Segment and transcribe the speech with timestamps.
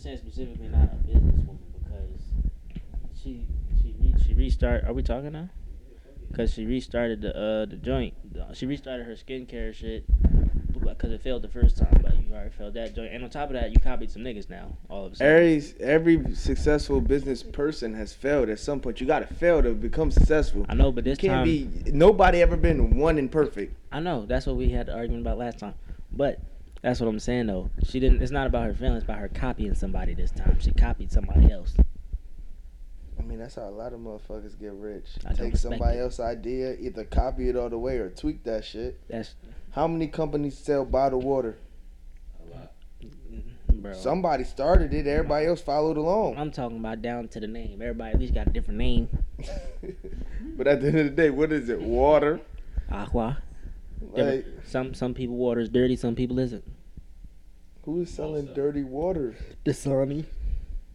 [0.00, 2.10] just saying specifically not a businesswoman because
[3.22, 3.46] she
[3.82, 4.84] she re- she restart.
[4.84, 5.50] Are we talking now?
[6.30, 8.14] Because she restarted the uh the joint.
[8.54, 10.04] She restarted her skincare shit
[10.80, 13.12] because it failed the first time, but you already failed that joint.
[13.12, 14.74] And on top of that, you copied some niggas now.
[14.88, 15.34] All of a sudden.
[15.34, 19.02] Every every successful business person has failed at some point.
[19.02, 20.64] You gotta fail to become successful.
[20.68, 23.76] I know, but You this can't time be nobody ever been one and perfect.
[23.92, 25.74] I know that's what we had the argument about last time.
[26.12, 26.40] But
[26.82, 27.70] that's what I'm saying though.
[27.84, 28.22] She didn't.
[28.22, 28.98] It's not about her feelings.
[28.98, 30.58] It's about her copying somebody this time.
[30.60, 31.74] She copied somebody else.
[33.18, 35.04] I mean, that's how a lot of motherfuckers get rich.
[35.26, 36.02] I Take somebody it.
[36.02, 38.98] else's idea, either copy it all the way or tweak that shit.
[39.08, 39.34] That's
[39.72, 41.58] How many companies sell bottled water?
[42.42, 42.72] A lot.
[43.02, 43.80] Mm-hmm.
[43.80, 43.92] Bro.
[43.92, 46.38] Somebody started it, everybody else followed along.
[46.38, 47.82] I'm talking about down to the name.
[47.82, 49.08] Everybody at least got a different name.
[50.56, 51.80] but at the end of the day, what is it?
[51.80, 52.40] Water?
[52.90, 53.42] Aqua.
[54.12, 55.94] Like, Some some people water is dirty.
[55.94, 56.64] Some people isn't.
[57.90, 59.34] Who is selling dirty water?
[59.64, 60.24] The sunny.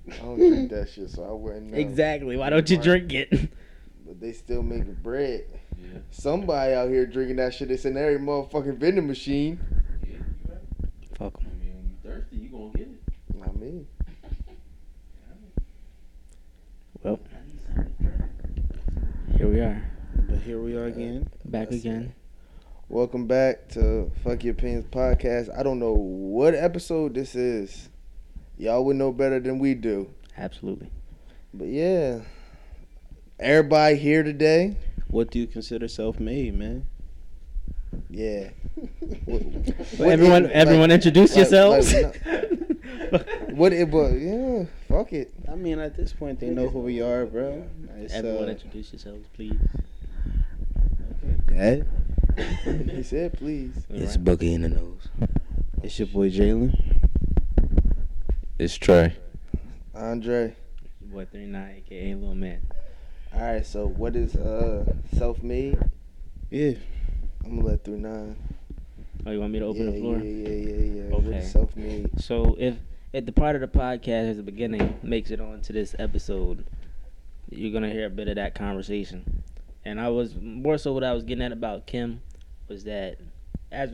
[0.09, 1.77] I don't drink that shit, so I wouldn't know.
[1.77, 2.37] Exactly.
[2.37, 3.29] Why don't you drink it?
[4.05, 5.45] But they still make bread.
[5.77, 5.99] Yeah.
[6.11, 7.69] Somebody out here drinking that shit.
[7.71, 9.59] It's in every motherfucking vending machine.
[10.03, 10.59] Yeah, you right.
[11.17, 13.35] Fuck I mean, when you thirsty, you gonna get it.
[13.35, 13.85] Not me.
[17.03, 17.19] Well,
[19.37, 19.83] here we are,
[20.27, 21.29] But here we are again.
[21.45, 22.13] back That's again.
[22.87, 25.55] Welcome back to Fuck Your Opinions podcast.
[25.57, 27.89] I don't know what episode this is.
[28.57, 30.09] Y'all would know better than we do.
[30.37, 30.89] Absolutely.
[31.53, 32.19] But yeah,
[33.39, 34.77] everybody here today.
[35.07, 36.85] What do you consider self-made, man?
[38.09, 38.49] Yeah.
[39.25, 39.39] Well,
[39.97, 41.93] What everyone, is- everyone, like- introduce like- yourselves.
[41.93, 42.21] like,
[43.51, 44.13] What it was?
[44.21, 44.65] Yeah.
[44.89, 45.33] Fuck it.
[45.51, 47.65] I mean, at this point, they know who we are, bro.
[47.97, 49.57] It's, everyone, uh, introduce yourselves, please.
[51.47, 51.87] Dad.
[52.35, 53.85] He said, please.
[53.89, 55.07] It's Boogie in the nose.
[55.83, 56.73] It's your boy Jalen.
[58.59, 59.15] It's Trey.
[59.93, 60.55] Andre.
[61.01, 62.61] Your boy 39, aka Little Man.
[63.33, 63.65] All right.
[63.65, 65.77] So what is uh self-made?
[66.49, 66.73] Yeah.
[67.43, 68.35] I'm gonna let through nine.
[69.25, 70.17] Oh, you want me to open yeah, the floor?
[70.17, 71.15] Yeah, yeah, yeah, yeah.
[71.15, 71.37] Okay.
[71.37, 72.21] is self-made?
[72.21, 72.75] So if
[73.13, 76.65] at the part of the podcast at the beginning makes it onto this episode,
[77.49, 79.34] you're gonna hear a bit of that conversation.
[79.85, 82.21] And I was more so what I was getting at about Kim
[82.67, 83.17] was that
[83.71, 83.91] as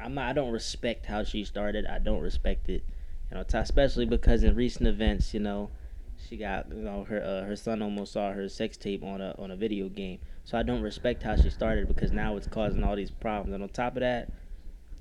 [0.00, 1.86] I'm not I don't respect how she started.
[1.86, 2.84] I don't respect it,
[3.30, 5.70] you know, especially because in recent events, you know,
[6.16, 9.34] she got you know her uh, her son almost saw her sex tape on a
[9.38, 10.18] on a video game.
[10.44, 13.54] So I don't respect how she started because now it's causing all these problems.
[13.54, 14.32] And on top of that,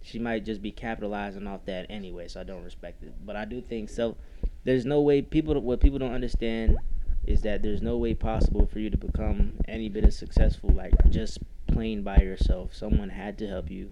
[0.02, 2.28] she might just be capitalizing off that anyway.
[2.28, 3.14] So I don't respect it.
[3.26, 4.18] But I do think so.
[4.64, 6.78] There's no way people what people don't understand
[7.28, 10.94] is that there's no way possible for you to become any bit of successful like
[11.10, 12.74] just plain by yourself.
[12.74, 13.92] Someone had to help you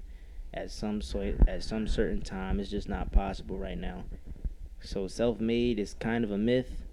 [0.54, 2.60] at some sort at some certain time.
[2.60, 4.06] It's just not possible right now.
[4.80, 6.86] So self-made is kind of a myth,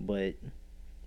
[0.00, 0.34] but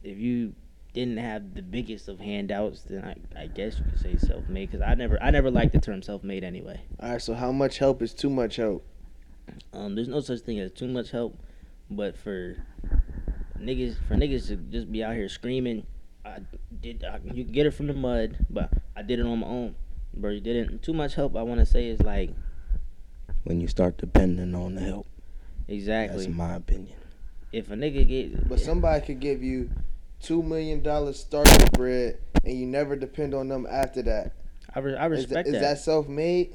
[0.04, 0.54] if you
[0.94, 4.72] didn't have the biggest of handouts, then I, I guess you could say self-made.
[4.72, 6.82] Because I never I never liked the term self-made anyway.
[7.00, 7.22] All right.
[7.22, 8.86] So how much help is too much help?
[9.74, 11.38] Um, there's no such thing as too much help,
[11.90, 12.58] but for
[13.60, 15.86] niggas, for niggas to just be out here screaming,
[16.26, 16.40] I
[16.82, 17.04] did.
[17.04, 19.76] I, you get it from the mud, but I did it on my own,
[20.14, 20.32] bro.
[20.32, 20.82] You didn't.
[20.84, 21.36] Too much help.
[21.36, 22.32] I want to say is like
[23.44, 25.08] When you start depending on the help,
[25.68, 26.26] exactly.
[26.26, 26.98] that's my opinion.
[27.52, 29.70] if a nigga get, But somebody could give you
[30.22, 34.34] two million dollars starting bread, and you never depend on them after that.
[34.74, 35.62] I, re- I respect is that.
[35.62, 36.54] that self-made?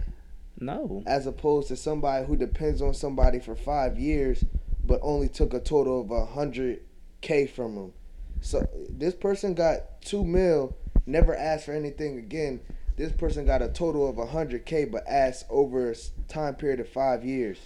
[0.62, 4.44] No, As opposed to somebody who depends on somebody for five years,
[4.84, 6.80] but only took a total of a hundred
[7.20, 7.92] k from them.
[8.40, 10.76] So this person got two mil,
[11.06, 12.60] never asked for anything again.
[12.96, 15.94] This person got a total of a hundred k, but asked over a
[16.28, 17.58] time period of five years.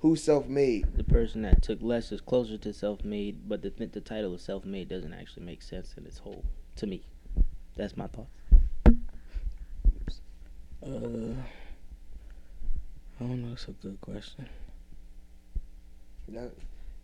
[0.00, 0.96] Who's self-made?
[0.96, 4.88] the person that took less is closer to self-made, but the the title of self-made
[4.88, 6.44] doesn't actually make sense in its whole
[6.76, 7.04] to me.
[7.76, 8.28] That's my thought.
[10.84, 11.32] Uh,
[13.18, 13.52] I don't know.
[13.52, 14.46] It's a good question.
[16.28, 16.52] That-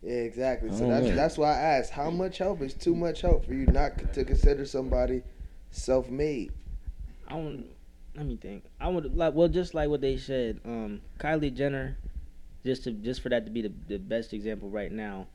[0.01, 0.71] yeah, exactly.
[0.71, 1.15] So Oh, that's yeah.
[1.15, 4.23] that's why I asked, how much help is too much help for you not to
[4.25, 5.23] consider somebody
[5.71, 6.51] self-made?
[7.27, 7.65] I don't.
[8.15, 8.65] Let me think.
[8.79, 10.59] I would like well, just like what they said.
[10.65, 11.97] Um, Kylie Jenner,
[12.65, 15.27] just to just for that to be the the best example right now,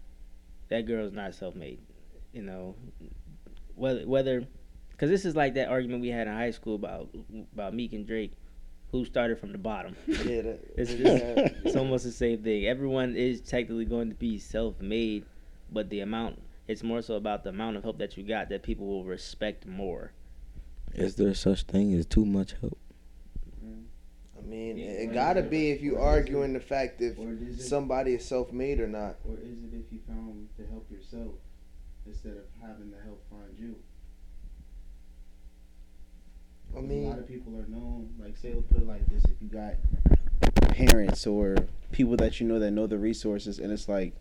[0.68, 1.78] that girl's not self-made.
[2.32, 2.74] You know,
[3.76, 4.44] whether whether,
[4.90, 7.08] because this is like that argument we had in high school about
[7.54, 8.32] about Meek and Drake,
[8.92, 9.96] who started from the bottom.
[10.06, 11.48] Yeah, that, It's yeah.
[11.64, 12.66] it's almost the same thing.
[12.66, 15.24] Everyone is technically going to be self-made,
[15.72, 18.62] but the amount it's more so about the amount of help that you got that
[18.64, 20.12] people will respect more.
[20.94, 22.76] Is there such thing as too much help?
[23.64, 23.82] Mm-hmm.
[24.38, 27.00] I mean, Yeah, it gotta it- be if you or is arguing it- the fact
[27.00, 29.16] if is somebody is self-made or not.
[29.24, 31.32] or is it if you found to help yourself
[32.06, 33.76] instead of having to help find you?
[36.76, 38.14] I 'Cause a lot of people are known.
[38.18, 39.76] Like, say, we'll put it like this: if you got
[40.68, 41.56] parents or
[41.90, 44.12] people that you know that know the resources, and it's like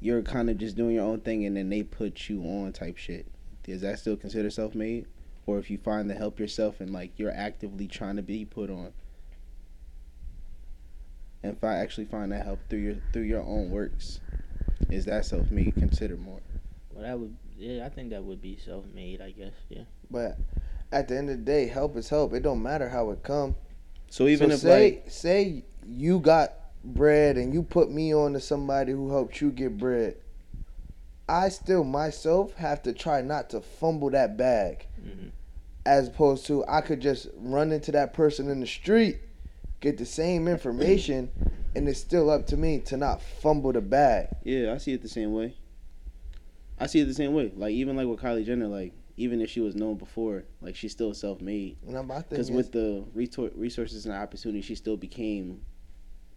[0.00, 2.96] you're kind of just doing your own thing, and then they put you on type
[2.96, 3.26] shit.
[3.66, 5.06] Is that still considered self-made?
[5.46, 8.70] Or if you find the help yourself and like you're actively trying to be put
[8.70, 8.94] on,
[11.42, 14.20] and if I actually find that help through your through your own works,
[14.88, 16.40] is that self-made considered more?
[16.94, 19.20] Well, that would yeah, I think that would be self-made.
[19.20, 19.82] I guess yeah.
[20.10, 20.38] but
[20.92, 22.32] at the end of the day, help is help.
[22.34, 23.56] It don't matter how it come.
[24.10, 26.52] So even so if say like say you got
[26.84, 30.16] bread and you put me on to somebody who helped you get bread,
[31.28, 34.86] I still myself have to try not to fumble that bag.
[35.04, 35.30] Mhm.
[35.86, 39.18] As opposed to I could just run into that person in the street,
[39.80, 41.30] get the same information,
[41.74, 44.28] and it's still up to me to not fumble the bag.
[44.44, 45.54] Yeah, I see it the same way.
[46.78, 47.52] I see it the same way.
[47.56, 50.92] Like even like with Kylie Jenner, like even if she was known before, like she's
[50.92, 51.76] still self made.
[51.86, 55.60] And I'm, Because with the retor- resources and opportunity, she still became.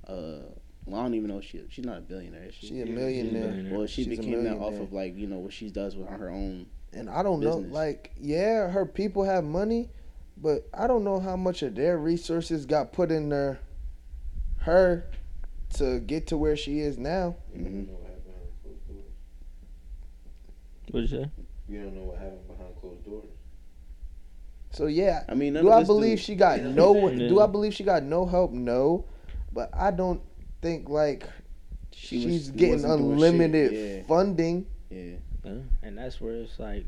[0.08, 0.40] Uh,
[0.86, 2.46] well, I don't even know if she she's not a billionaire.
[2.46, 2.68] Is she?
[2.68, 3.42] she a Yeah, millionaire.
[3.52, 3.78] millionaire.
[3.78, 6.30] well, she she's became that off of like you know what she does with her
[6.30, 6.68] own.
[6.94, 9.90] And I don't know, like, yeah, her people have money,
[10.38, 13.60] but I don't know how much of their resources got put in there,
[14.60, 15.06] her,
[15.76, 17.36] to get to where she is now.
[17.54, 19.04] You don't know what happened behind closed doors.
[20.92, 21.32] What'd you say?
[21.70, 23.26] You don't know what happened behind closed doors.
[24.72, 27.10] So yeah, I mean, do I us believe she got no?
[27.10, 27.28] Yeah.
[27.30, 28.52] Do I believe she got no help?
[28.52, 29.06] No,
[29.54, 30.22] but I don't
[30.62, 31.28] think like
[31.92, 34.04] She she's getting wasn't doing unlimited yeah.
[34.08, 34.68] funding.
[34.90, 35.52] Yeah, Yeah,
[35.82, 36.86] and that's where it's like.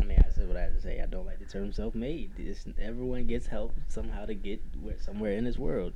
[0.00, 1.00] I mean, I said what I had to say.
[1.00, 2.32] I don't like the term self-made.
[2.38, 5.92] It's, everyone gets help somehow to get where, somewhere in this world.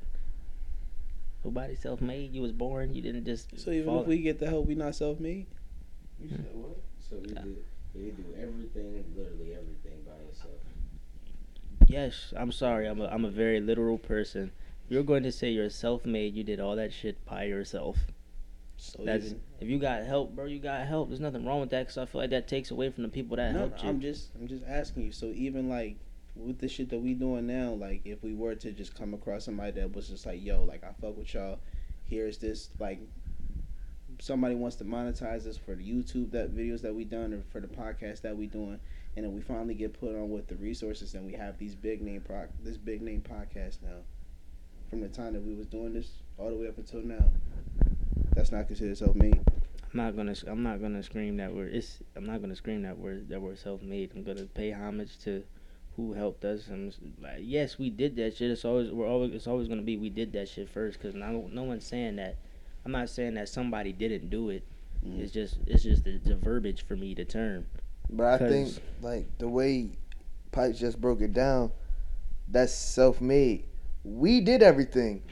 [1.44, 2.34] Nobody's self-made.
[2.34, 2.94] You was born.
[2.94, 3.58] You didn't just.
[3.58, 5.46] So even fall- if we get the help, we not self made.
[6.20, 6.36] You hmm.
[6.36, 6.78] said what?
[7.08, 7.56] So you do
[7.94, 10.60] you do everything, literally everything by yourself.
[11.86, 12.86] Yes, I'm sorry.
[12.86, 14.52] I'm a I'm a very literal person.
[14.88, 16.34] You're going to say you're self-made.
[16.34, 17.98] You did all that shit by yourself.
[18.76, 20.46] So That's even, if you got help, bro.
[20.46, 21.08] You got help.
[21.08, 21.86] There's nothing wrong with that.
[21.86, 23.88] Cause I feel like that takes away from the people that no, helped you.
[23.88, 25.12] I'm just I'm just asking you.
[25.12, 25.96] So even like
[26.34, 29.44] with the shit that we doing now, like if we were to just come across
[29.44, 31.58] somebody that was just like, yo, like I fuck with y'all.
[32.04, 33.00] Here's this like
[34.22, 37.60] somebody wants to monetize us for the YouTube that videos that we done or for
[37.60, 38.78] the podcast that we doing,
[39.16, 42.00] and then we finally get put on with the resources and we have these big
[42.00, 43.98] name pro this big name podcast now.
[44.90, 47.30] From the time that we was doing this all the way up until now,
[48.36, 49.40] that's not considered self made.
[49.92, 50.34] I'm not gonna.
[50.46, 51.74] I'm not gonna scream that word.
[51.74, 51.98] It's.
[52.14, 53.28] I'm not gonna scream that word.
[53.28, 54.12] That we're self-made.
[54.14, 55.42] I'm gonna pay homage to
[55.96, 56.68] who helped us.
[56.68, 58.50] And like, yes, we did that shit.
[58.52, 58.90] It's always.
[58.92, 59.34] We're always.
[59.34, 59.96] It's always gonna be.
[59.96, 61.00] We did that shit first.
[61.00, 61.50] Cause no.
[61.52, 62.36] No one's saying that.
[62.84, 64.64] I'm not saying that somebody didn't do it.
[65.06, 65.20] Mm.
[65.20, 65.58] It's just.
[65.66, 67.14] It's just the, the verbiage for me.
[67.14, 67.66] to term.
[68.10, 68.68] But I think
[69.00, 69.90] like the way
[70.50, 71.72] Pipes just broke it down,
[72.48, 73.64] that's self-made.
[74.04, 75.22] We did everything.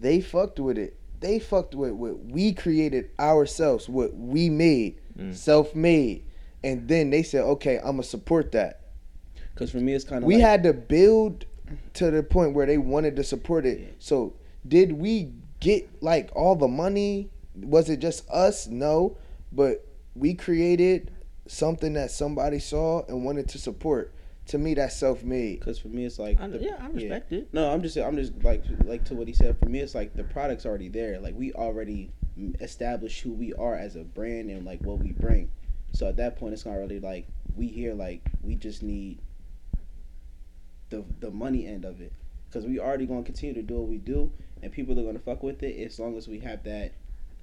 [0.00, 0.98] They fucked with it.
[1.20, 5.34] They fucked with what we created ourselves, what we made, Mm.
[5.34, 6.24] self-made,
[6.64, 8.80] and then they said, "Okay, I'm gonna support that."
[9.54, 11.44] Because for me, it's kind of we like, had to build
[11.94, 13.80] to the point where they wanted to support it.
[13.80, 13.86] Yeah.
[13.98, 14.34] So
[14.66, 17.30] did we get like all the money?
[17.56, 18.66] Was it just us?
[18.66, 19.16] No,
[19.52, 21.10] but we created
[21.46, 24.12] something that somebody saw and wanted to support.
[24.46, 25.60] To me, that's self-made.
[25.60, 27.48] Because for me, it's like I, the- yeah, I respect it.
[27.54, 29.56] No, I'm just I'm just like like to what he said.
[29.58, 31.20] For me, it's like the product's already there.
[31.20, 32.10] Like we already
[32.60, 35.50] established who we are as a brand and like what we bring.
[35.92, 37.94] So at that point, it's not really like we here.
[37.94, 39.20] Like we just need
[40.90, 42.12] the the money end of it
[42.48, 44.30] because we already going to continue to do what we do,
[44.62, 46.92] and people are to fuck with it as long as we have that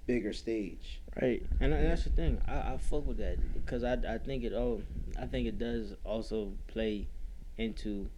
[0.08, 1.02] bigger stage.
[1.22, 2.42] Right, and, and that's the thing.
[2.48, 4.82] I, I fuck with that because I, I think it oh
[5.20, 7.08] I think it does also play
[7.58, 8.10] into.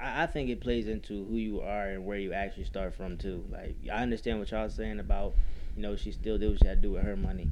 [0.00, 3.18] I, I think it plays into who you are and where you actually start from
[3.18, 3.44] too.
[3.50, 5.34] Like I understand what y'all saying about,
[5.76, 7.50] you know, she still did what she had to do with her money,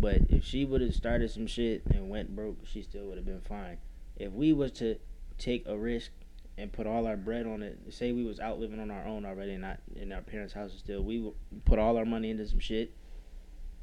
[0.00, 3.26] but if she would have started some shit and went broke, she still would have
[3.26, 3.78] been fine.
[4.16, 4.96] If we was to
[5.38, 6.10] take a risk
[6.56, 9.24] and put all our bread on it, say we was out living on our own
[9.26, 11.30] already, and not in our parents' houses still, we
[11.64, 12.92] put all our money into some shit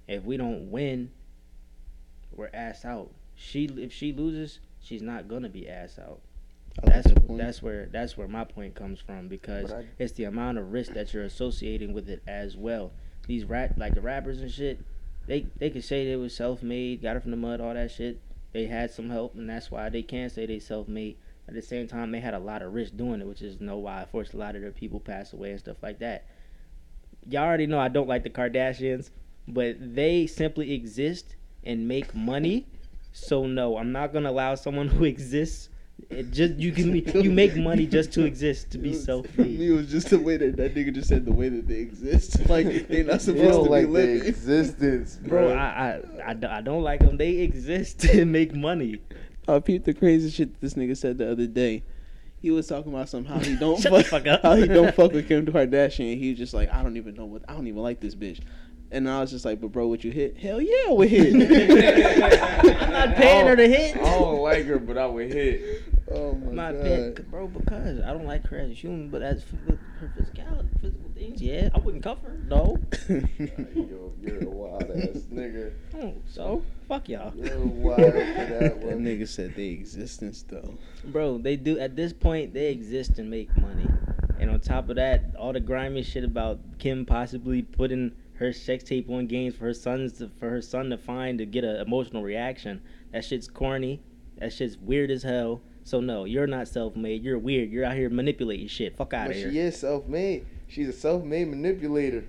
[0.08, 1.12] if we don't win,
[2.32, 3.12] we're ass out.
[3.36, 6.22] She if she loses, she's not gonna be ass out.
[6.84, 10.26] Like That's that that's where that's where my point comes from because I- it's the
[10.26, 12.92] amount of risk that you're associating with it as well.
[13.28, 14.80] These rap like the rappers and shit,
[15.28, 17.92] they they could say they was self made, got it from the mud, all that
[17.92, 18.20] shit.
[18.54, 21.18] They had some help, and that's why they can say they self made.
[21.52, 23.78] At the same time, they had a lot of rich doing it, which is know
[23.78, 26.24] why I forced a lot of their people pass away and stuff like that.
[27.30, 29.10] Y'all already know I don't like the Kardashians,
[29.50, 32.68] but they simply exist and make money.
[33.12, 35.68] So no, I'm not gonna allow someone who exists.
[36.10, 39.28] It just you can you make money just to exist to be It was- self
[39.28, 41.68] For me, it was just the way that that nigga just said the way that
[41.68, 42.38] they exist.
[42.48, 44.26] Like they're not supposed don't to like be their living.
[44.26, 45.50] existence, bro.
[45.50, 45.54] bro.
[45.58, 45.66] I,
[46.24, 47.18] I I don't- I don't like them.
[47.18, 49.02] They exist and make money.
[49.56, 51.84] I peeped the crazy shit that this nigga said the other day.
[52.42, 54.42] He was talking about some how he don't fuck, fuck up.
[54.42, 56.18] how he don't fuck with Kim Kardashian.
[56.18, 58.42] He was just like, I don't even know what I don't even like this bitch.
[58.94, 60.38] And I was just like, but bro, would you hit?
[60.38, 61.34] Hell yeah, I would hit.
[62.82, 63.96] I'm not paying her to hit.
[63.96, 65.84] I don't like her, but I would hit.
[66.12, 66.84] oh my I'm not god.
[66.84, 69.80] paying, bro, because I don't like her as a human, but as her
[70.18, 72.38] physical physical things, yeah, I wouldn't cuff her.
[72.48, 72.78] No.
[73.10, 75.72] Yo, you're a wild ass nigga.
[76.02, 77.34] Oh, so fuck y'all.
[77.36, 79.06] You're wild for that That one.
[79.06, 80.74] nigga said they existence though.
[81.06, 83.88] Bro, they do at this point they exist and make money.
[84.40, 88.84] And on top of that, all the grimy shit about Kim possibly putting her sex
[88.84, 91.76] tape on games for her sons to, for her son to find to get an
[91.76, 92.82] emotional reaction.
[93.14, 94.02] That shit's corny.
[94.40, 95.62] That shit's weird as hell.
[95.84, 97.24] So no, you're not self-made.
[97.24, 97.70] You're weird.
[97.70, 98.98] You're out here manipulating shit.
[98.98, 99.52] Fuck out of here.
[99.52, 100.46] she is self-made.
[100.68, 102.24] She's a self-made manipulator.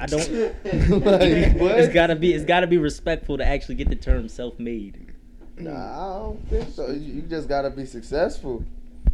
[0.00, 0.28] I don't.
[1.04, 1.78] Like, what?
[1.80, 2.32] It's gotta be.
[2.32, 5.14] It's gotta be respectful to actually get the term self-made.
[5.56, 6.90] Nah, I don't think so.
[6.90, 8.64] You you just gotta be successful.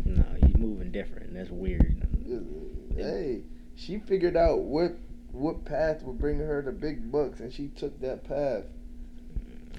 [0.04, 1.32] No, you're moving different.
[1.32, 2.06] That's weird.
[2.96, 3.42] Hey,
[3.76, 4.96] she figured out what
[5.32, 8.64] what path would bring her the big bucks, and she took that path.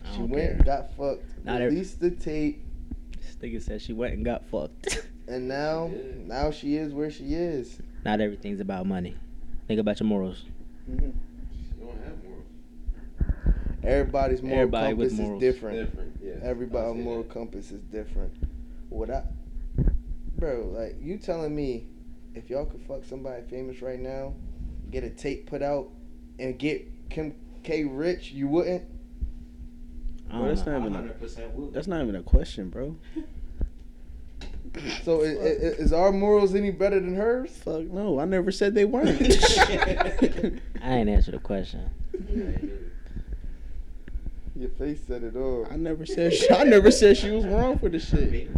[0.06, 0.52] Mm, she went, care.
[0.54, 2.64] and got fucked, Not every- released the tape,
[3.18, 5.06] This nigga said she went and got fucked.
[5.28, 5.90] and now
[6.26, 7.80] now she is where she is.
[8.04, 9.16] Not everything's about money.
[9.68, 10.44] Think about your morals.
[10.90, 11.12] Mm-hmm.
[11.54, 13.56] She don't have morals.
[13.84, 15.80] Everybody's moral Everybody with compass is different.
[15.80, 16.34] Different, yeah.
[16.42, 17.34] Everybody's I'll say moral that.
[17.34, 18.34] compass is different.
[18.90, 19.24] What I,
[20.38, 21.86] bro, like you telling me,
[22.36, 24.34] if y'all could fuck somebody famous right now,
[24.94, 25.90] get a tape put out,
[26.40, 28.84] and get Kim K rich, you wouldn't?
[30.30, 31.74] Bro, that's not even a, would.
[31.74, 32.96] that's not even a question, bro.
[35.04, 37.52] So i- i- is our morals any better than hers?
[37.58, 39.20] Fuck no, I never said they weren't.
[40.82, 41.82] I ain't answered the question.
[44.56, 45.68] Your face said it all.
[45.70, 48.50] I never said she, I never said she was wrong for the shit.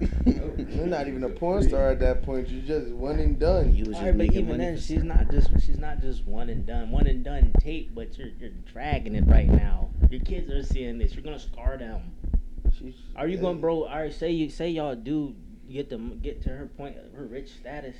[0.00, 2.48] You're not even a porn star at that point.
[2.48, 3.74] You're just one and done.
[3.74, 4.64] You was just Alright, but making even money.
[4.64, 7.94] then, she's not just she's not just one and done, one and done tape.
[7.94, 9.90] But you're you're dragging it right now.
[10.10, 11.14] Your kids are seeing this.
[11.14, 12.12] You're gonna scar them.
[12.78, 13.84] She's, Are you going, bro?
[13.84, 15.34] All right, say you say y'all do
[15.70, 17.96] get them get to her point, her rich status,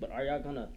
[0.00, 0.68] but are y'all gonna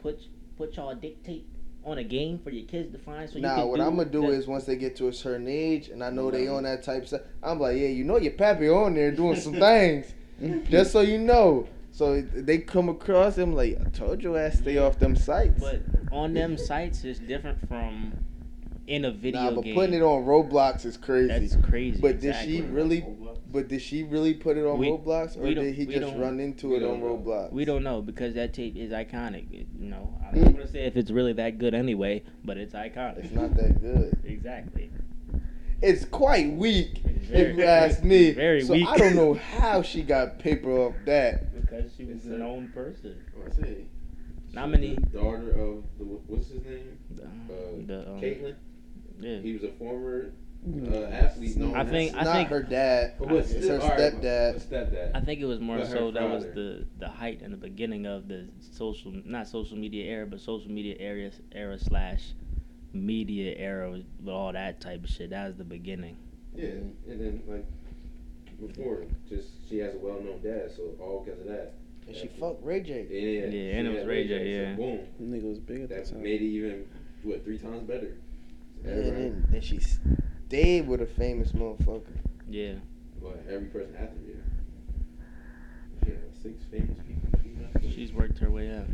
[0.00, 0.20] put
[0.56, 1.46] put y'all dictate
[1.84, 3.28] on a game for your kids to find?
[3.28, 5.48] So you Nah, what I'm gonna do that- is once they get to a certain
[5.48, 8.32] age, and I know they on that type stuff, I'm like, yeah, you know your
[8.32, 10.12] pappy on there doing some things,
[10.68, 11.68] just so you know.
[11.90, 15.60] So they come across them like, I told your ass stay off them sites.
[15.60, 18.12] But on them sites, it's different from
[18.86, 19.74] in a video nah, but game.
[19.74, 21.28] putting it on Roblox is crazy.
[21.28, 22.00] That's crazy.
[22.00, 23.04] But did she really?
[23.52, 26.74] But did she really put it on We- Roblox, or did he just run into
[26.74, 27.06] it on know.
[27.18, 27.52] Roblox?
[27.52, 29.44] We don't know because that tape is iconic.
[29.52, 32.72] It- you know, I'm not gonna say if it's really that good anyway, but it's
[32.72, 33.24] iconic.
[33.24, 34.16] It's not that good.
[34.24, 34.90] exactly.
[35.82, 38.30] It's quite weak, It's if you ask me.
[38.30, 38.86] very so weak.
[38.88, 41.52] I don't know how she got paper off that.
[41.60, 43.16] Because she was It's a a- known person.
[43.36, 43.76] Oh, I say.
[44.54, 46.98] Not many- daughter of the what's his name?
[47.16, 47.26] The, Uh,
[47.86, 48.54] the, um, Caitlyn.
[49.20, 49.38] yeah.
[49.40, 50.32] He was a former
[50.64, 51.56] uh, athlete.
[51.56, 53.14] known I think- as- I not think- her dad.
[53.18, 54.60] But It's her all right, her stepdad.
[54.60, 55.10] stepdad.
[55.14, 57.56] I think it was more But her so that was the the height and the
[57.56, 62.34] beginning of the social not social media era, but social media era era slash
[62.92, 65.30] media era with with all that type of shit.
[65.30, 66.16] That was the beginning.
[66.54, 66.66] Yeah,
[67.08, 67.66] and then like
[68.60, 71.74] before, just she has a well-known dad, so all because of that.
[72.06, 73.06] And she fucked Ray J.
[73.10, 74.74] Yeah, Yeah, she and it was Ray J, so yeah.
[74.76, 76.22] boom, Nigga was big at that that time.
[76.22, 76.86] made it even
[77.22, 78.16] what three times better.
[78.84, 79.78] And then, then she
[80.52, 82.18] stayed with a famous motherfucker.
[82.46, 82.74] Yeah.
[83.22, 84.34] But every person after yeah.
[86.04, 87.80] She had six famous people.
[87.80, 87.90] She.
[87.90, 88.84] She's worked her way up.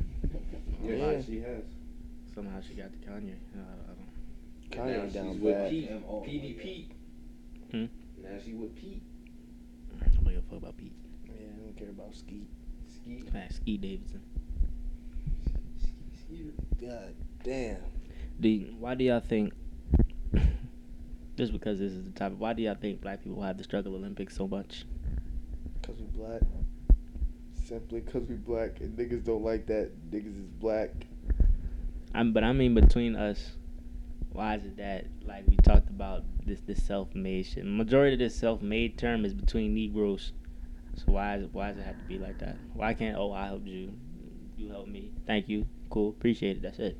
[0.84, 1.20] yeah, Yeah.
[1.20, 1.64] she has.
[2.32, 3.34] Somehow she got to Kanye.
[3.56, 4.86] Uh, I don't.
[4.86, 5.70] Kanye now down she's with bad.
[5.70, 5.90] Pete,
[6.60, 6.86] PDP.
[7.72, 7.84] Hmm?
[8.22, 9.02] Now she with Pete.
[10.14, 10.92] Nobody give a fuck about Pete.
[11.26, 12.46] Yeah, I don't care about Skeet.
[12.94, 13.24] Ski.
[13.32, 14.22] Fact, Ski Davidson.
[16.80, 17.78] God damn.
[18.38, 19.52] Do you- why do y'all think?
[21.38, 23.94] Just because this is the topic, why do y'all think black people have the struggle
[23.94, 24.84] Olympics so much?
[25.86, 26.42] Cause we black.
[27.64, 28.80] Simply cause we black.
[28.80, 29.92] And niggas don't like that.
[30.10, 30.90] Niggas is black.
[32.12, 33.52] I'm, but I mean between us,
[34.32, 37.64] why is it that like we talked about this this self-made shit?
[37.64, 40.32] Majority of this self-made term is between Negroes.
[40.96, 42.56] So why is it, why does it have to be like that?
[42.74, 43.92] Why can't oh I helped you,
[44.56, 46.62] you helped me, thank you, cool, appreciate it.
[46.62, 46.98] That's it.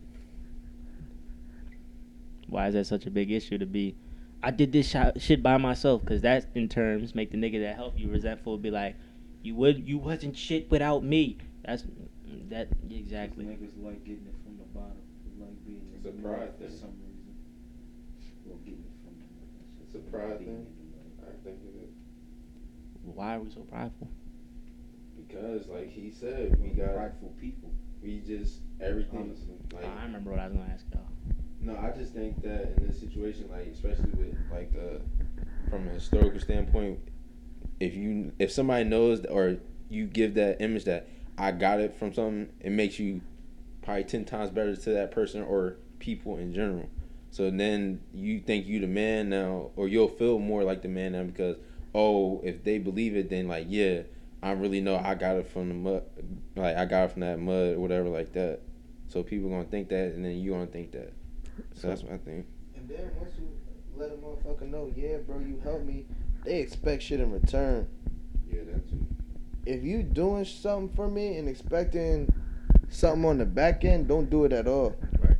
[2.47, 3.97] Why is that such a big issue to be?
[4.43, 7.77] I did this sh- shit by myself because that in terms make the nigga that
[7.77, 8.57] helped you resentful.
[8.59, 8.97] Be like,
[9.43, 11.39] you would you wasn't shit without me.
[11.65, 11.85] That's
[12.51, 13.45] that exactly.
[13.45, 14.97] Niggas like getting it from the bottom.
[15.27, 17.35] They like being It's a in the pride for some reason.
[18.47, 19.85] Well, getting it from the.
[19.85, 20.49] It's a pride thing.
[20.49, 21.29] in the mud.
[21.35, 21.95] I think it is
[23.05, 24.09] Why are we so prideful?
[25.27, 27.71] because, like he said, we got prideful people.
[28.03, 29.21] we just everything.
[29.35, 29.55] Honestly.
[29.73, 31.03] Like I remember what I was gonna ask y'all.
[31.61, 35.01] No, I just think that in this situation, like especially with like the
[35.71, 37.01] from a historical standpoint,
[37.81, 39.57] if you if somebody knows or
[39.89, 43.23] you give that image that I got it from something, it makes you
[43.83, 46.89] probably ten times better to that person or people in general.
[47.31, 51.13] So then you think you the man now, or you'll feel more like the man
[51.13, 51.57] now because
[51.95, 54.03] oh, if they believe it, then like yeah,
[54.43, 56.05] I really know I got it from the mud,
[56.55, 58.61] like I got it from that mud or whatever like that.
[59.09, 61.13] So people gonna think that, and then you gonna think that.
[61.75, 62.47] So that's what I think.
[62.77, 63.49] And then once you
[63.97, 66.07] let a motherfucker know, yeah, bro, you helped me,
[66.45, 67.89] they expect shit in return.
[68.51, 68.91] Yeah, that's
[69.67, 72.33] If you doing something for me and expecting
[72.89, 74.97] something on the back end, don't do it at all.
[75.19, 75.37] Right.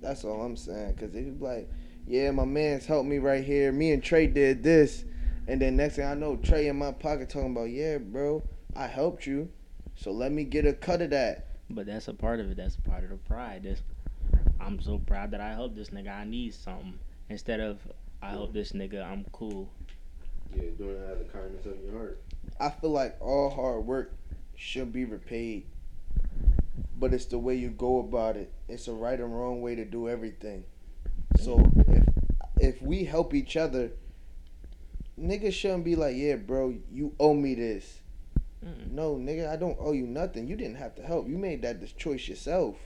[0.00, 0.94] That's all I'm saying.
[0.94, 1.70] Cause if you like,
[2.06, 3.72] yeah, my man's helped me right here.
[3.72, 5.04] Me and Trey did this,
[5.46, 8.42] and then next thing I know, Trey in my pocket talking about, yeah, bro,
[8.74, 9.48] I helped you,
[9.94, 11.48] so let me get a cut of that.
[11.70, 12.56] But that's a part of it.
[12.56, 13.62] That's a part of the pride.
[13.64, 13.82] That's,
[14.64, 16.14] I'm so proud that I helped this nigga.
[16.14, 17.78] I need something instead of
[18.22, 19.04] I help this nigga.
[19.04, 19.68] I'm cool.
[20.54, 22.22] yeah, doing it out of the kindness of your heart.
[22.60, 24.12] I feel like all hard work
[24.54, 25.66] should be repaid,
[26.98, 28.52] but it's the way you go about it.
[28.68, 30.64] It's a right and wrong way to do everything.
[31.40, 32.04] So if
[32.58, 33.90] if we help each other,
[35.18, 37.98] niggas shouldn't be like, yeah, bro, you owe me this.
[38.64, 38.92] Mm-mm.
[38.92, 40.46] No, nigga, I don't owe you nothing.
[40.46, 41.28] You didn't have to help.
[41.28, 42.76] You made that choice yourself.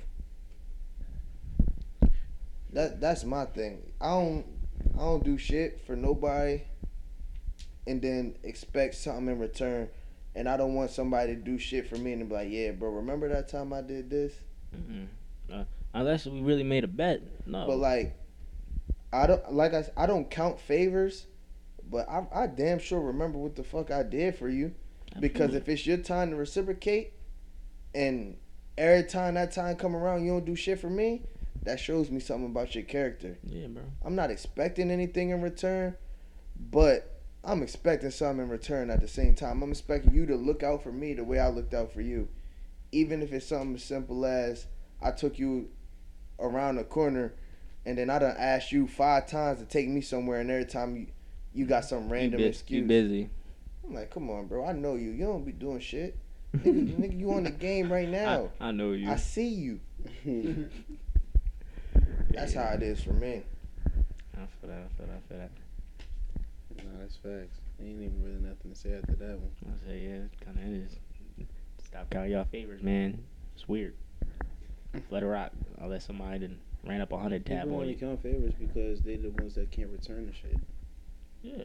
[2.76, 3.80] That that's my thing.
[4.02, 4.45] I don't
[4.97, 6.60] I don't do shit for nobody
[7.86, 9.89] and then expect something in return.
[10.34, 12.91] And I don't want somebody to do shit for me and be like, yeah, bro,
[12.91, 14.34] remember that time I did this?
[14.76, 15.06] Mm-mm.
[15.50, 17.23] Uh, unless we really made a bet.
[17.47, 17.67] No.
[17.67, 18.15] But like,
[19.10, 21.25] I don't like I I don't count favors,
[21.91, 24.75] but I I damn sure remember what the fuck I did for you.
[25.19, 25.56] Because Absolutely.
[25.56, 27.15] if it's your time to reciprocate,
[27.95, 28.36] and
[28.76, 31.23] every time that time come around you don't do shit for me,
[31.67, 33.39] that shows me something about your character.
[33.45, 33.83] yeah, bro.
[34.05, 35.97] I'm not expecting anything in return,
[36.59, 39.63] but I'm expecting something in return at the same time.
[39.63, 42.29] I'm expecting you to look out for me the way I looked out for you.
[42.93, 44.67] Even if it's something as simple as
[45.02, 45.69] I took you
[46.39, 47.35] around the corner
[47.85, 50.97] and then I done asked you five times to take me somewhere and every time
[50.97, 51.07] you,
[51.52, 52.83] you got some random you, bu- excuse.
[52.83, 53.31] You busy.
[53.87, 54.65] I'm like, come on, bro.
[54.67, 55.11] I know you.
[55.11, 56.17] You don't be doing shit.
[56.57, 58.50] nigga, nigga, you on the game right now.
[58.61, 59.11] I, I know you.
[59.11, 59.81] I see you.
[62.37, 63.43] That's how it is for me.
[64.35, 64.85] I feel that.
[64.85, 65.17] I feel that.
[65.17, 65.51] I feel that.
[66.85, 67.59] Nah, that's facts.
[67.81, 69.51] Ain't even really nothing to say after that one.
[69.67, 70.97] I say yeah, it kind of is.
[71.87, 73.25] Stop counting y'all favors, man.
[73.55, 73.95] It's weird.
[75.11, 75.53] Let it rock.
[75.79, 77.99] Unless somebody done ran up a hundred tab People on only you.
[77.99, 80.59] count favors because they're the ones that can't return the shit.
[81.43, 81.65] Yeah.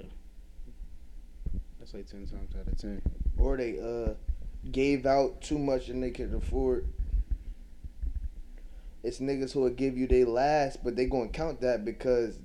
[1.79, 3.01] That's like ten times out of ten.
[3.37, 4.13] Or they uh
[4.71, 6.87] gave out too much and they could afford.
[9.03, 12.37] It's niggas who will give you their last, but they gonna count that because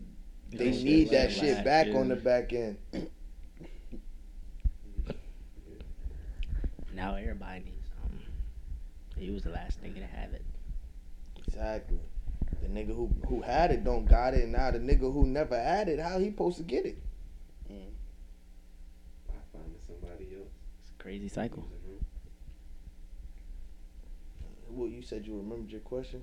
[0.50, 1.96] they That shit need that last, shit back yeah.
[1.96, 2.78] on the back end.
[6.94, 8.26] Now everybody needs something.
[9.18, 10.44] He was the last nigga to have it.
[11.46, 12.00] Exactly.
[12.62, 14.48] The nigga who who had it don't got it.
[14.48, 16.96] Now the nigga who never had it, how he supposed to get it?
[17.70, 17.90] Mm.
[19.28, 20.48] I find somebody else.
[20.80, 21.64] It's a crazy cycle.
[21.64, 21.96] Mm-hmm.
[24.70, 26.22] Well, you said you remembered your question.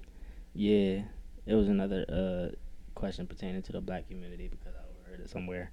[0.53, 1.03] Yeah,
[1.45, 2.55] it was another uh
[2.95, 5.71] question pertaining to the black community because I overheard it somewhere.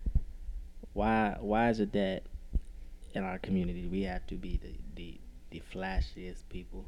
[0.94, 2.24] Why why is it that
[3.14, 6.86] in our community we have to be the the, the flashiest people?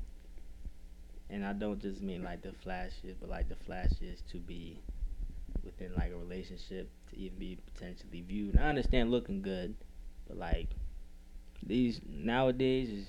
[1.30, 4.78] And I don't just mean like the flashiest, but like the flashiest to be
[5.64, 8.54] within like a relationship to even be potentially viewed.
[8.54, 9.74] And I understand looking good,
[10.28, 10.68] but like
[11.64, 13.06] these nowadays is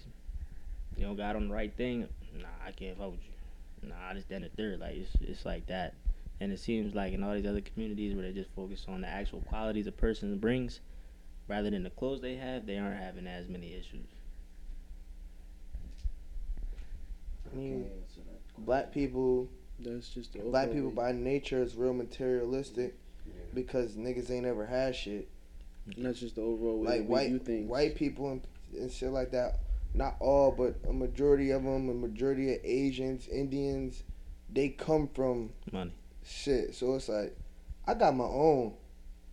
[0.97, 2.07] you don't got on the right thing.
[2.37, 3.32] Nah, I can't with you
[3.87, 4.79] nah, this, that, and the third.
[4.79, 5.93] Like it's it's like that,
[6.39, 9.07] and it seems like in all these other communities where they just focus on the
[9.07, 10.79] actual qualities a person brings,
[11.47, 14.07] rather than the clothes they have, they aren't having as many issues.
[17.51, 17.85] I mean,
[18.57, 19.47] black people,
[19.79, 20.95] That's just the black people way.
[20.95, 22.95] by nature is real materialistic
[23.27, 23.33] Yeah.
[23.53, 25.29] because niggas ain't ever had shit.
[25.95, 27.69] And that's just the overall way Like white view things.
[27.69, 28.41] white people in
[28.79, 29.59] and shit like that.
[29.93, 34.03] Not all, but a majority of them, a majority of Asians, Indians,
[34.51, 35.93] they come from Money.
[36.23, 36.73] shit.
[36.75, 37.35] So it's like,
[37.87, 38.73] I got my own.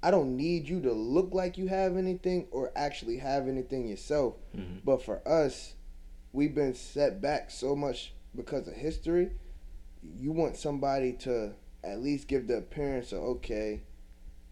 [0.03, 4.35] I don't need you to look like you have anything or actually have anything yourself.
[4.55, 5.75] hmm But for us,
[6.33, 9.31] we've been set back so much because of history.
[10.19, 11.53] You want somebody to
[11.85, 13.81] at least give the appearance of okay,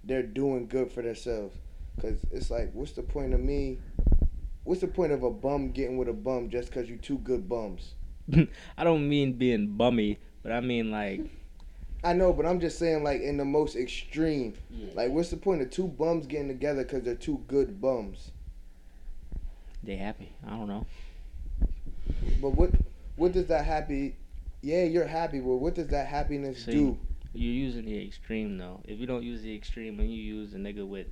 [0.04, 1.54] they're doing good for themselves.
[2.00, 3.78] Cause it's like, what's the point of me?
[4.68, 7.48] What's the point of a bum getting with a bum just cause you two good
[7.48, 7.94] bums?
[8.76, 11.22] I don't mean being bummy, but I mean like
[12.04, 14.52] I know, but I'm just saying like in the most extreme.
[14.92, 18.32] Like, what's the point of two bums getting together cause they're two good bums?
[19.82, 20.34] they happy.
[20.46, 20.84] I don't know.
[22.42, 22.72] But what
[23.16, 24.16] what does that happy?
[24.60, 26.98] Yeah, you're happy, but what does that happiness See, do?
[27.32, 28.82] You're using the extreme though.
[28.84, 31.06] If you don't use the extreme, when you use a nigga with,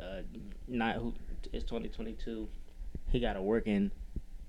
[0.00, 0.22] uh,
[0.66, 1.14] not who
[1.54, 2.48] it's 2022,
[3.10, 3.90] he got a working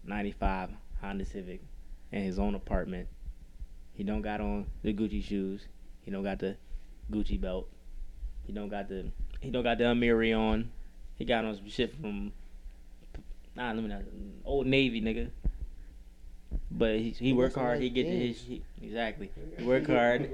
[0.05, 1.61] 95 Honda Civic
[2.11, 3.07] in his own apartment.
[3.93, 5.67] He don't got on the Gucci shoes.
[6.01, 6.57] He don't got the
[7.11, 7.69] Gucci belt.
[8.45, 9.05] He don't got the
[9.39, 10.71] he don't got the Amiri on.
[11.15, 12.31] He got on some shit from
[13.55, 14.01] nah, let me not
[14.43, 15.29] Old Navy nigga.
[16.71, 17.79] But he he He work hard.
[17.79, 19.31] nice He get his he, exactly.
[19.57, 20.29] He work hard,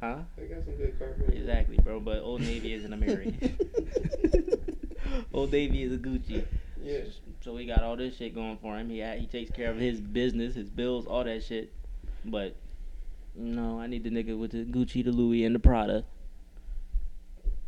[0.00, 0.18] huh?
[0.36, 1.32] They got some good cargo.
[1.32, 2.00] Exactly, bro.
[2.00, 4.66] But Old Navy isn't Amiri.
[5.32, 6.44] Old Navy is a Gucci.
[6.82, 7.00] Yeah.
[7.42, 8.90] So he got all this shit going for him.
[8.90, 11.72] He he takes care of his business, his bills, all that shit.
[12.24, 12.56] But
[13.34, 16.04] no, I need the nigga with the Gucci, the Louis, and the Prada.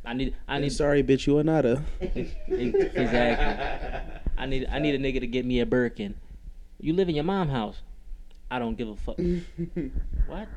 [0.04, 1.82] I need I need sorry, bitch, you are not a.
[2.00, 2.74] exactly.
[4.36, 6.14] I need I need a nigga to get me a Birkin.
[6.80, 7.82] You live in your mom house.
[8.50, 9.16] I don't give a fuck.
[10.26, 10.48] what?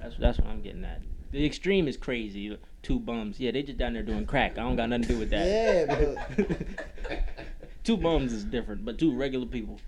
[0.00, 1.02] That's that's what I'm getting at.
[1.30, 2.56] The extreme is crazy.
[2.88, 3.38] Two bums.
[3.38, 4.52] Yeah, they just down there doing crack.
[4.52, 5.46] I don't got nothing to do with that.
[5.46, 6.54] Yeah,
[7.06, 7.20] but
[7.84, 9.78] two bums is different, but two regular people.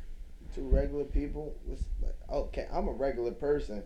[0.54, 1.56] two regular people.
[1.72, 3.82] It's like, okay, I'm a regular person,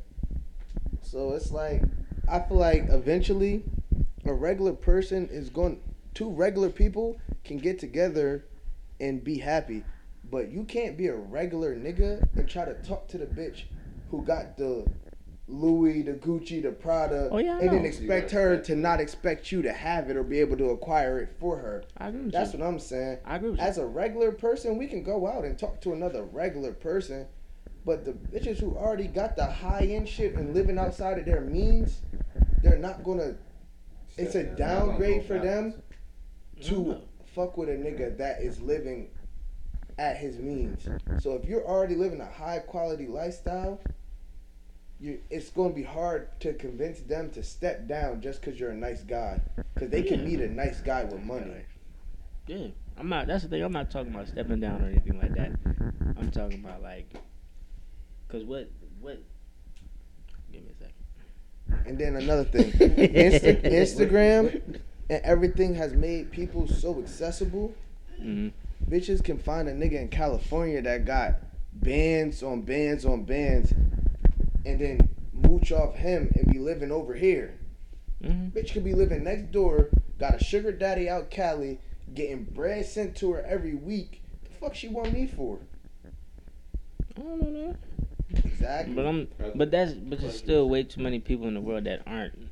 [1.01, 1.83] so it's like
[2.29, 3.63] I feel like eventually
[4.25, 5.81] a regular person is going.
[6.15, 8.45] Two regular people can get together
[8.99, 9.85] and be happy,
[10.29, 13.63] but you can't be a regular nigga and try to talk to the bitch
[14.11, 14.85] who got the
[15.47, 19.53] Louis, the Gucci, the Prada, Oh, yeah, I and then expect her to not expect
[19.53, 21.85] you to have it or be able to acquire it for her.
[21.99, 22.61] I agree with That's you.
[22.61, 23.19] what I'm saying.
[23.27, 23.67] I agree with you.
[23.67, 27.27] As a regular person, we can go out and talk to another regular person.
[27.85, 31.43] But the bitches who already got the high end shit and living outside of their
[31.43, 32.01] means,
[32.63, 33.35] they're not gonna.
[34.17, 35.83] It's a downgrade for them
[36.63, 37.05] to mm-hmm.
[37.35, 39.11] fuck with a nigga that is living
[39.99, 40.89] at his means.
[41.21, 43.81] So if you're already living a high quality lifestyle,
[45.05, 48.71] you it's going to be hard to convince them to step down just because you're
[48.71, 49.41] a nice guy.
[49.75, 51.53] Because they can meet a nice guy with money.
[52.47, 53.27] Yeah, I'm not.
[53.27, 53.63] That's the thing.
[53.63, 55.53] I'm not talking about stepping down or anything like that.
[56.19, 57.13] I'm talking about like,
[58.29, 59.23] cause what what?
[60.53, 61.87] Give me a second.
[61.87, 67.75] And then another thing, Insta- Instagram and everything has made people so accessible.
[68.19, 68.49] hmm
[68.89, 71.37] Bitches can find a nigga in California that got
[71.73, 73.73] bands on bands on bands,
[74.65, 77.59] and then mooch off him and be living over here.
[78.23, 81.81] hmm Bitch could be living next door, got a sugar daddy out Cali,
[82.15, 84.23] getting bread sent to her every week.
[84.45, 85.59] The fuck she want me for?
[87.17, 87.77] I don't know
[88.33, 88.45] that.
[88.45, 88.95] Exactly.
[88.95, 89.29] But I'm.
[89.55, 89.93] But that's.
[89.93, 92.51] But there's still way too many people in the world that aren't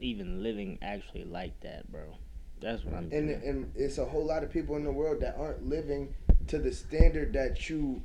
[0.00, 2.16] even living actually like that, bro.
[2.60, 3.04] That's what I'm.
[3.04, 3.42] and getting at.
[3.44, 6.14] and it's a whole lot of people in the world that aren't living
[6.48, 8.02] to the standard that you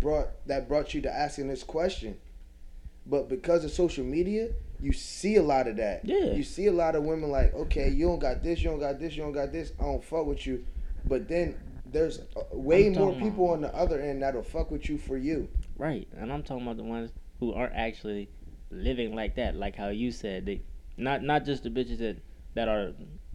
[0.00, 2.18] brought that brought you to asking this question.
[3.06, 6.04] But because of social media, you see a lot of that.
[6.04, 6.32] Yeah.
[6.32, 8.98] You see a lot of women like, okay, you don't got this, you don't got
[9.00, 9.72] this, you don't got this.
[9.80, 10.64] I don't fuck with you.
[11.06, 14.88] But then there's uh, way more people about- on the other end that'll fuck with
[14.88, 15.48] you for you.
[15.76, 17.10] Right, and I'm talking about the ones
[17.40, 18.28] who aren't actually
[18.70, 20.62] living like that, like how you said they,
[20.96, 22.18] not not just the bitches that
[22.54, 22.92] that are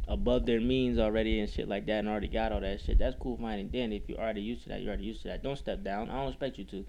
[0.07, 2.99] above their means already and shit like that and already got all that shit.
[2.99, 3.95] That's cool, fine and dandy.
[3.97, 5.41] If you're already used to that, you're already used to that.
[5.41, 6.09] Don't step down.
[6.11, 6.85] I don't expect you to.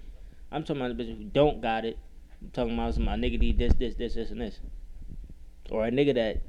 [0.52, 1.98] I'm talking about the bitches who don't got it.
[2.42, 4.60] I'm talking about some my nigga need this, this, this, this, and this,
[5.70, 6.42] or a nigga that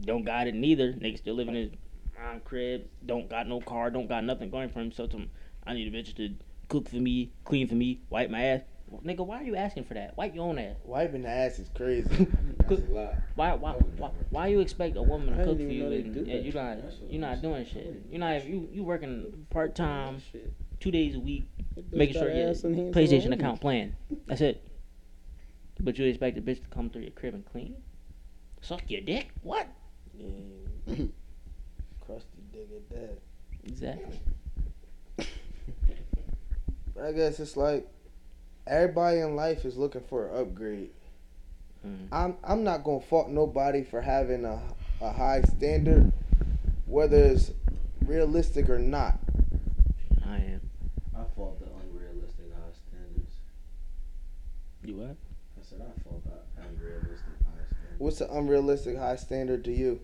[0.00, 0.92] don't got it neither.
[0.92, 1.70] Nigga still living in his
[2.18, 5.10] mom crib, don't got no car, don't got nothing going for himself.
[5.10, 5.24] To,
[5.66, 6.34] I need a bitch to
[6.68, 8.62] cook for me, clean for me, wipe my ass.
[8.90, 10.16] Well, nigga, why are you asking for that?
[10.16, 10.76] Wipe your own ass.
[10.84, 12.08] Wiping the ass is crazy.
[12.68, 13.14] That's a lot.
[13.34, 16.14] Why, why, why, why you expect a woman to cook for you know they and,
[16.14, 16.42] do and that.
[16.42, 18.02] you not you not doing shit?
[18.10, 20.22] You're not you you working part time,
[20.80, 21.48] two days a week,
[21.92, 23.94] making sure your ass and PlayStation account playing.
[24.26, 24.67] That's it.
[25.80, 27.76] But you expect a bitch to come through your crib and clean?
[28.60, 29.28] Suck your dick?
[29.42, 29.68] What?
[30.16, 30.94] Yeah.
[32.00, 33.18] Crusty dick at that.
[33.64, 34.18] Exactly.
[37.00, 37.86] I guess it's like
[38.66, 40.90] everybody in life is looking for an upgrade.
[41.86, 42.08] Mm.
[42.10, 44.60] I'm I'm not gonna fault nobody for having a
[45.00, 46.12] a high standard,
[46.86, 47.52] whether it's
[48.04, 49.18] realistic or not.
[50.26, 50.60] I am.
[51.16, 53.34] I fault the unrealistic high standards.
[54.84, 55.16] You what?
[55.56, 57.87] I said I fault the unrealistic high standards.
[57.98, 60.00] What's an unrealistic high standard to you?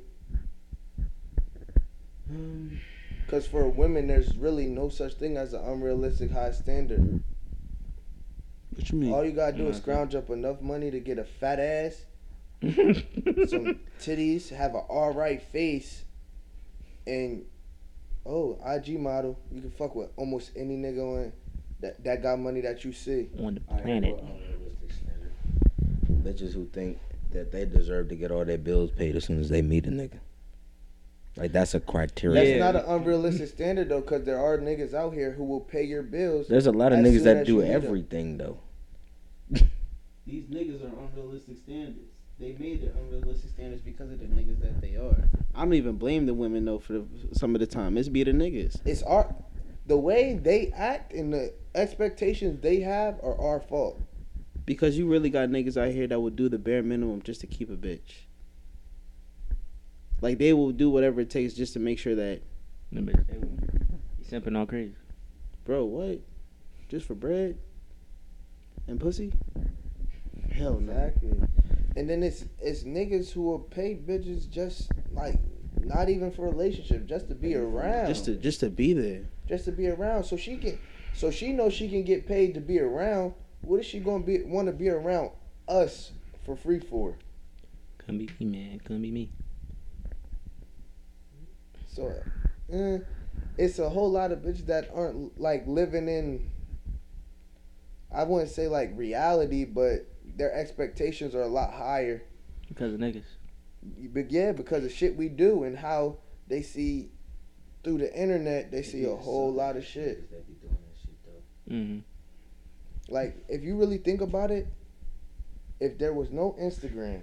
[2.28, 2.80] Um,
[3.24, 7.22] Because for women, there's really no such thing as an unrealistic high standard.
[8.74, 9.12] What you mean?
[9.12, 12.04] All you gotta do is scrounge up enough money to get a fat ass,
[12.62, 16.04] some titties, have an alright face,
[17.07, 17.44] and
[18.26, 19.38] oh, IG model.
[19.52, 21.33] You can fuck with almost any nigga on
[21.80, 23.28] that that got money that you see.
[23.38, 24.16] On the planet.
[24.16, 25.33] got unrealistic standard.
[26.24, 26.98] Bitches who think
[27.35, 29.90] that they deserve to get all their bills paid as soon as they meet a
[29.90, 30.18] nigga.
[31.37, 32.59] Like that's a criteria.
[32.59, 35.83] That's not an unrealistic standard though, because there are niggas out here who will pay
[35.83, 36.47] your bills.
[36.49, 37.83] There's a lot of niggas that do you meet 'em.
[37.85, 38.59] everything though.
[40.27, 42.12] These niggas are unrealistic standards.
[42.38, 45.29] They made their unrealistic standards because of the niggas that they are.
[45.55, 47.99] I don't even blame the women though for the, some of the time.
[47.99, 48.81] It's be the niggas.
[48.85, 49.35] It's our
[49.87, 54.01] the way they act and the expectations they have are our fault.
[54.66, 57.46] Because you really got niggas out here that would do the bare minimum just to
[57.46, 58.24] keep a bitch.
[60.20, 62.40] Like they will do whatever it takes just to make sure that,
[62.92, 64.94] The bitch, You simping all crazy.
[65.64, 66.20] bro, what?
[66.88, 67.59] Just for bread
[68.87, 69.33] and pussy?
[70.53, 70.92] Hell no.
[70.92, 71.42] Exactly.
[71.96, 75.38] And then it's it's niggas who will pay bitches just like
[75.81, 78.07] not even for a relationship, just to be around.
[78.07, 79.24] Just to just to be there.
[79.48, 80.24] just to be around.
[80.24, 80.79] So she can
[81.12, 83.35] so she knows she can get paid to be around.
[83.64, 85.31] What is she gonna be want to be around
[85.68, 86.12] us
[86.44, 87.16] for free for?
[87.98, 88.81] Couldn't be me, man.
[88.81, 89.31] Couldn't be me.
[91.87, 92.12] So
[92.72, 92.98] eh,
[93.57, 96.50] it's a whole lot of bitches that aren't like living in
[98.14, 102.22] I wouldn't say like reality, but their expectations are a lot higher.
[102.68, 103.24] Because of niggas.
[103.83, 107.11] But yeah, because of shit we do and how they see
[107.83, 110.31] through the internet, they see a whole lot of shit.
[110.31, 111.74] They be doing that shit though.
[111.74, 111.98] Mm-hmm.
[113.09, 114.67] Like, if you really think about it,
[115.81, 117.23] if there was no Instagram,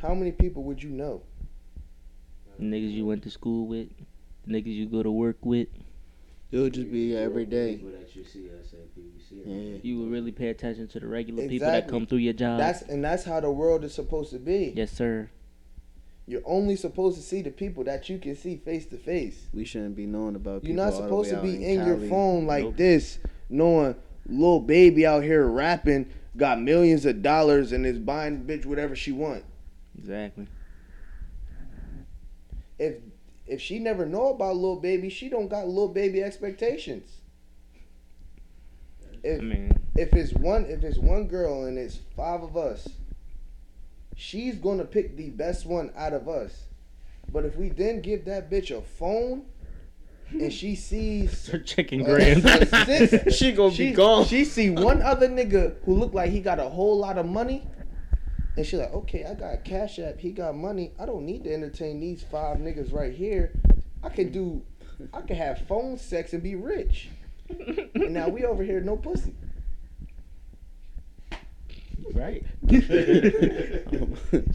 [0.00, 1.22] how many people would you know?
[2.60, 3.88] Niggas you went to school with,
[4.46, 5.68] niggas you go to work with.
[6.52, 7.80] It would just be every day.
[8.12, 9.44] You see at SAPBC.
[9.46, 9.78] Yeah.
[9.82, 12.58] You would really pay attention to the regular people that come through your job.
[12.58, 14.72] That's and that's how the world is supposed to be.
[14.76, 15.30] yes, sir.
[16.26, 19.46] You're only supposed to see the people that you can see face to face.
[19.52, 21.86] We shouldn't be knowing about You're people not all the supposed way to be in
[21.86, 22.76] your phone like Nope.
[22.76, 23.94] this, knowing
[24.26, 29.12] Lil Baby out here rapping, got millions of dollars, and is buying bitch whatever she
[29.12, 29.44] want.
[29.98, 30.46] Exactly.
[32.78, 32.96] If
[33.46, 37.20] if she never know about Lil Baby, she don't got Lil Baby expectations.
[39.22, 42.88] If I mean, if it's one if it's one girl and it's five of us,
[44.16, 46.66] she's gonna pick the best one out of us.
[47.30, 49.44] But if we then give that bitch a phone
[50.32, 52.44] and she sees her chicken grams.
[52.44, 52.66] a
[53.08, 54.24] sis- She gonna she, be gone.
[54.24, 57.66] She see one other nigga who look like he got a whole lot of money.
[58.56, 60.18] And she like, okay, I got Cash App.
[60.18, 60.92] He got money.
[60.98, 63.52] I don't need to entertain these five niggas right here.
[64.02, 64.62] I can do,
[65.14, 67.08] I can have phone sex and be rich.
[67.48, 69.34] And now we over here, no pussy.
[72.12, 72.44] right.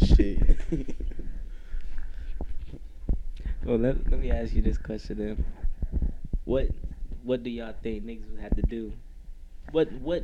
[0.06, 0.40] Shit.
[3.66, 5.46] Well, let, let me ask you this question then.
[6.46, 6.68] What
[7.24, 8.94] what do y'all think niggas would have to do?
[9.72, 10.24] What what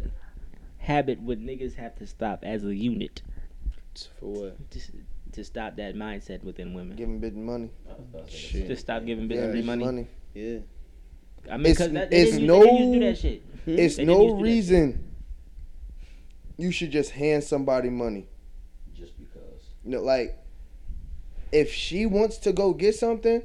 [0.78, 3.22] habit would niggas have to stop as a unit
[4.20, 4.72] For what?
[4.72, 4.80] to,
[5.34, 6.96] to stop that mindset within women?
[6.96, 7.70] Giving bitch money.
[8.28, 8.68] Shit.
[8.68, 9.84] Just stop giving Yeah, money.
[9.84, 10.08] money.
[10.34, 10.60] Yeah.
[11.50, 13.42] I mean, It's- cause that, it's didn't, use- they didn't used no- that shit.
[13.66, 14.42] It's no used to do that hmm?
[14.44, 15.08] reason
[16.58, 18.28] you should just hand somebody money.
[18.94, 19.64] Just because.
[19.84, 20.38] You know, like
[21.52, 23.42] if she wants to go get something,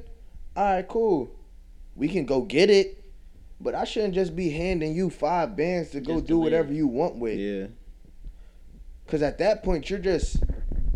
[0.55, 1.31] all right, cool.
[1.97, 3.03] We can go get it.
[3.59, 6.67] But I shouldn't just be handing you five bands to go Just to do whatever
[6.69, 6.77] live.
[6.77, 7.39] you want with.
[7.39, 7.67] Yeah.
[9.07, 10.37] Cause at that point you're just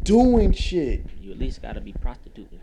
[0.04, 1.06] doing shit.
[1.20, 2.60] You at least gotta be prostituting,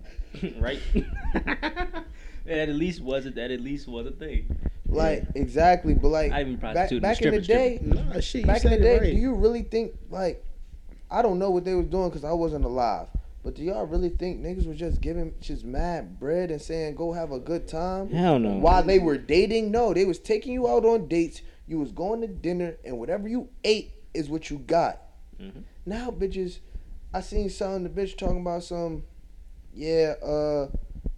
[0.60, 0.78] right?
[1.34, 2.04] that
[2.46, 3.34] at least was it.
[3.36, 4.54] that at least was a thing.
[4.86, 7.00] Like exactly, but like I even back, prostituting.
[7.00, 8.46] back in the day, Nah, shit.
[8.46, 9.10] Back in the day, right.
[9.14, 10.44] do you really think like
[11.10, 13.06] I don't know what they was doing because I wasn't alive.
[13.44, 17.12] But do y'all really think niggas was just giving just mad bread and saying go
[17.12, 18.10] have a good time?
[18.10, 18.52] Hell no.
[18.58, 21.42] While they were dating, no, they was taking you out on dates.
[21.66, 25.00] You was going to dinner, and whatever you ate is what you got.
[25.40, 25.64] Mhm.
[25.86, 26.60] Now, bitches,
[27.12, 29.02] I seen some of the bitch talking about some,
[29.74, 30.68] yeah, uh,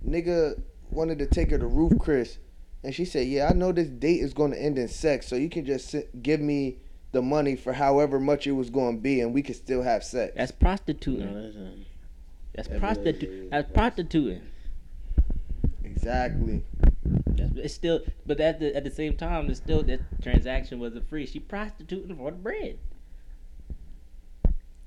[0.07, 0.61] nigga
[0.91, 2.39] wanted to take her to Ruth's Chris,
[2.83, 5.37] And she said, "Yeah, I know this date is going to end in sex, so
[5.37, 6.77] you can just sit, give me
[7.13, 10.05] the money for however much it was going to be, and we can still have
[10.05, 11.33] sex." That's prostituting.
[11.35, 11.73] No, that's not.
[12.55, 14.43] That's That prostitu- really- That's prostituting.
[15.83, 16.65] exactly.
[17.27, 21.09] That's, it's still, but at the at the same time, it's still that transaction wasn't
[21.09, 21.27] free.
[21.27, 22.79] She prostituting for the bread.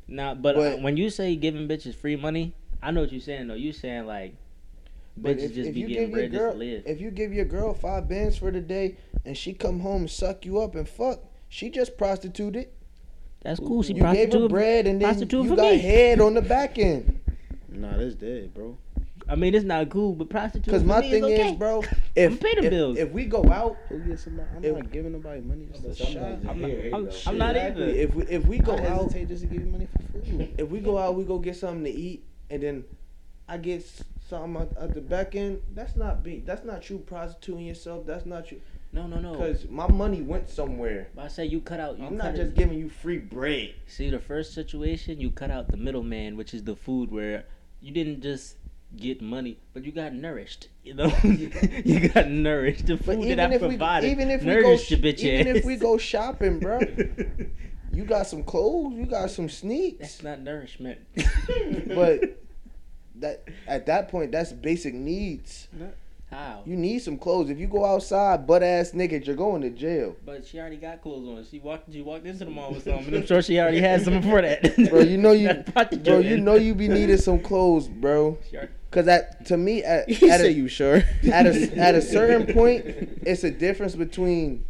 [0.08, 3.48] Now, but, uh, when you say giving bitches free money, I know what you're saying
[3.48, 3.56] though.
[3.56, 4.36] You're saying like
[5.18, 6.84] But bitches if, just if be you getting give your bread to girl, live.
[6.86, 10.10] if you give your girl five bands for the day, and she come home and
[10.12, 12.70] suck you up and fuck, she just prostituted.
[13.42, 13.84] That's cool.
[13.84, 15.78] She you gave her bread, and then you got me.
[15.78, 17.17] head on the back end.
[17.70, 18.78] Nah, that's dead, bro.
[19.30, 20.66] I mean, it's not cool, but prostitute.
[20.66, 21.50] Because my me thing is, okay.
[21.52, 21.84] is, bro,
[22.16, 22.98] if pay the if, bills.
[22.98, 24.48] if we go out, somebody?
[24.56, 25.68] I'm If- not giving nobody money.
[25.74, 26.24] Just a shot.
[26.48, 28.00] I'm not- here hate I'm- I'm not exactly, either.
[28.00, 30.54] if we if we go I out, hesitate just to give you money for food.
[30.58, 32.84] if we go out, we go get something to eat, and then
[33.50, 33.86] I get
[34.30, 35.62] something at, at the back end.
[35.74, 38.06] That's not be that's not you prostituting yourself.
[38.06, 38.62] That's not you
[38.94, 39.34] No, no, no.
[39.34, 41.10] because my money went somewhere.
[41.16, 41.98] But I say you cut out.
[42.00, 43.74] You I'm cut not it- just giving you free bread.
[43.88, 47.44] See, the first situation, you cut out the middleman, which is the food, where
[47.88, 48.58] you didn't just
[48.98, 50.68] get money, but you got nourished.
[50.84, 52.88] You know, you got nourished.
[52.88, 55.58] The food that I if we provided even if we go your bitch even ass.
[55.58, 56.80] if we go shopping, bro,
[57.94, 61.00] you got some clothes, you got some sneaks, that's not nourishment.
[61.88, 62.44] but
[63.16, 65.70] that at that point that's basic needs.
[66.32, 66.62] How?
[66.66, 67.50] You need some clothes.
[67.50, 70.16] If you go outside butt ass naked, you're going to jail.
[70.26, 71.46] But she already got clothes on.
[71.50, 71.92] She walked.
[71.92, 74.42] She walked into the mall with some, and I'm sure she already had some before
[74.42, 74.76] that.
[74.90, 75.54] Bro, you know you
[76.04, 78.38] bro, you know you be needing some clothes, bro.
[78.54, 81.04] Already- Cause at to me at at say a, you sure?
[81.32, 82.86] at a at a certain point,
[83.22, 84.66] it's a difference between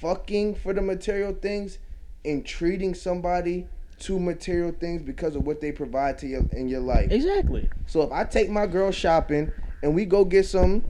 [0.00, 1.78] fucking for the material things
[2.24, 3.66] and treating somebody
[4.00, 7.10] to material things because of what they provide to you in your life.
[7.10, 7.68] Exactly.
[7.86, 9.50] So if I take my girl shopping
[9.82, 10.84] and we go get some,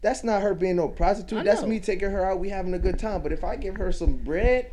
[0.00, 1.44] that's not her being no prostitute.
[1.44, 2.38] That's me taking her out.
[2.38, 3.22] We having a good time.
[3.22, 4.70] But if I give her some bread,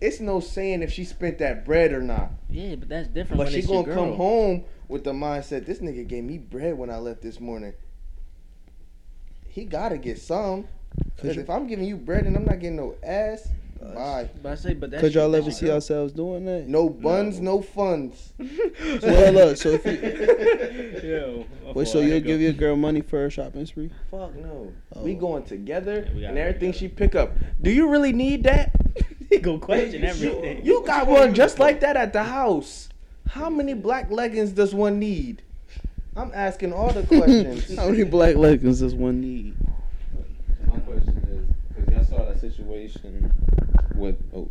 [0.00, 2.30] it's no saying if she spent that bread or not.
[2.48, 3.38] Yeah, but that's different.
[3.38, 6.90] But when she gonna come home with the mindset: this nigga gave me bread when
[6.90, 7.74] I left this morning.
[9.48, 10.68] He gotta get some.
[11.18, 13.48] Cause if I'm giving you bread and I'm not getting no ass,
[13.80, 14.30] bye.
[14.42, 16.68] But I say, but that's Could y'all ever see ourselves doing that?
[16.68, 18.32] No buns, no funds.
[19.02, 19.56] Well, look.
[19.56, 23.90] So if you, Yo, wait, so you'll give your girl money for her shopping spree?
[24.10, 24.72] Fuck no.
[24.94, 25.02] Oh.
[25.02, 26.78] We going together Yeah, we gotta and go everything together.
[26.78, 27.32] she pick up.
[27.60, 28.72] Do you really need that?
[29.30, 30.64] you go question everything.
[30.64, 32.88] You got one just like that at the house.
[33.28, 35.42] How many black leggings does one need?
[36.16, 37.76] I'm asking all the questions.
[37.76, 39.54] How many black leggings does one need?
[40.66, 43.32] My question is, because y'all saw that situation
[43.94, 44.48] with oh,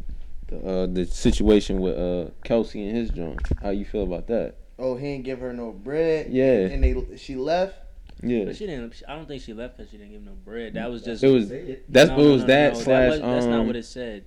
[0.48, 3.40] the uh, the situation with uh Kelce and his joint.
[3.62, 4.56] How you feel about that?
[4.82, 6.28] oh, he ain't give her no bread.
[6.32, 6.68] Yeah.
[6.68, 7.76] And they she left.
[8.22, 9.02] Yeah, But she didn't.
[9.08, 10.74] I don't think she left because she didn't give no bread.
[10.74, 11.24] That was just.
[11.24, 11.50] it was
[11.88, 13.52] that's No, it was no, that no, slash was- That's um.
[13.52, 14.26] not what it said.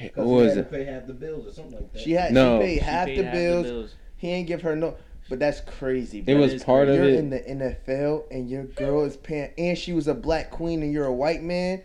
[0.00, 0.86] Because what he was had to it?
[0.86, 2.00] pay half the bills or something like that.
[2.00, 2.60] She had No.
[2.60, 3.94] she paid She half paid the bills.
[4.16, 4.96] He ain't give her no.
[5.28, 6.20] But that's crazy.
[6.20, 6.36] It bro.
[6.38, 7.14] was is part of you're it.
[7.14, 10.90] in the NFL and your girl is paying, and she was a black queen and
[10.92, 11.82] you're a white man.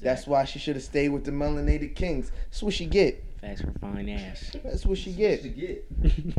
[0.00, 2.30] That's why she should have stayed with the melanated kings.
[2.46, 3.24] That's what she get.
[3.40, 4.56] Facts for fine ass.
[4.64, 5.42] That's what she Get.
[5.42, 6.02] get.
[6.02, 6.34] To get.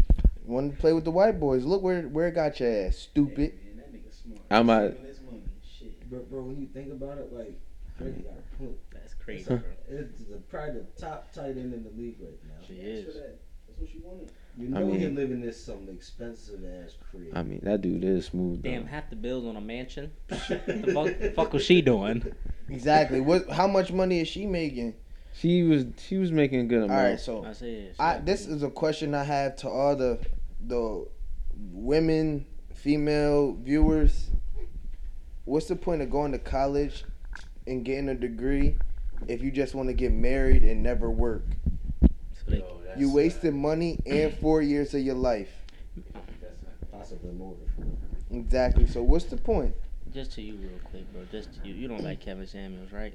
[0.46, 1.64] Wanted to play with the white boys.
[1.64, 3.54] Look where where it got your ass, stupid.
[3.64, 4.40] Man, that nigga smart.
[4.50, 5.42] I'm a- Saving his money.
[5.64, 6.10] Shit.
[6.10, 7.54] Bro, bro, when you think about it, like,
[7.98, 8.68] Freddie got a.
[8.92, 9.62] That's crazy, bro.
[9.88, 12.66] It's the, probably the top tight end in the league right now.
[12.68, 13.16] She That's is.
[13.16, 14.32] That's what she wanted.
[14.60, 17.32] You I know mean- he live in this some expensive ass crib.
[17.34, 18.62] I mean, that dude is smooth.
[18.62, 18.90] Damn, though.
[18.90, 20.12] half the bills on a mansion.
[20.28, 22.24] the fuck, fuck was she doing?
[22.70, 23.22] Exactly.
[23.22, 23.50] What?
[23.50, 24.96] How much money is she making?
[25.34, 27.10] She was she was making a good All amount.
[27.10, 27.20] right.
[27.20, 27.96] So I said.
[28.00, 30.20] I this is a question I have to all the
[30.68, 31.08] the
[31.72, 34.30] women, female viewers.
[35.46, 37.06] What's the point of going to college
[37.66, 38.76] and getting a degree
[39.28, 41.44] if you just want to get married and never work?
[42.02, 42.10] So
[42.52, 42.64] they,
[42.98, 45.50] You wasted money and four years of your life.
[46.92, 47.56] Possibly more.
[48.32, 48.88] Exactly.
[48.88, 49.74] So what's the point?
[50.14, 51.22] just to you, real quick, bro.
[51.32, 51.74] Just to you.
[51.74, 53.14] You don't like Kevin Samuels, right?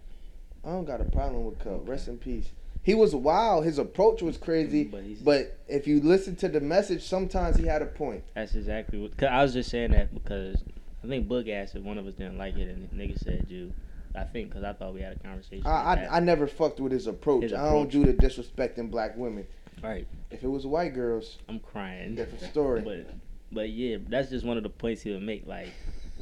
[0.65, 1.89] I don't got a problem with Cub.
[1.89, 2.49] Rest in peace.
[2.83, 3.65] He was wild.
[3.65, 4.85] His approach was crazy.
[4.85, 5.21] But he's.
[5.21, 8.25] But if you listen to the message, sometimes he had a point.
[8.35, 9.17] That's exactly what.
[9.17, 10.63] Cause I was just saying that because
[11.03, 13.47] I think Boog asked if one of us didn't like it, and the nigga said
[13.49, 13.73] you.
[14.17, 15.67] I think because I thought we had a conversation.
[15.67, 16.17] I, I.
[16.17, 17.43] I never fucked with his approach.
[17.43, 19.47] His I don't do the disrespecting black women.
[19.83, 20.07] Right.
[20.31, 22.15] If it was white girls, I'm crying.
[22.15, 22.81] different story.
[22.81, 23.15] But
[23.53, 25.47] but yeah, that's just one of the points he would make.
[25.47, 25.69] Like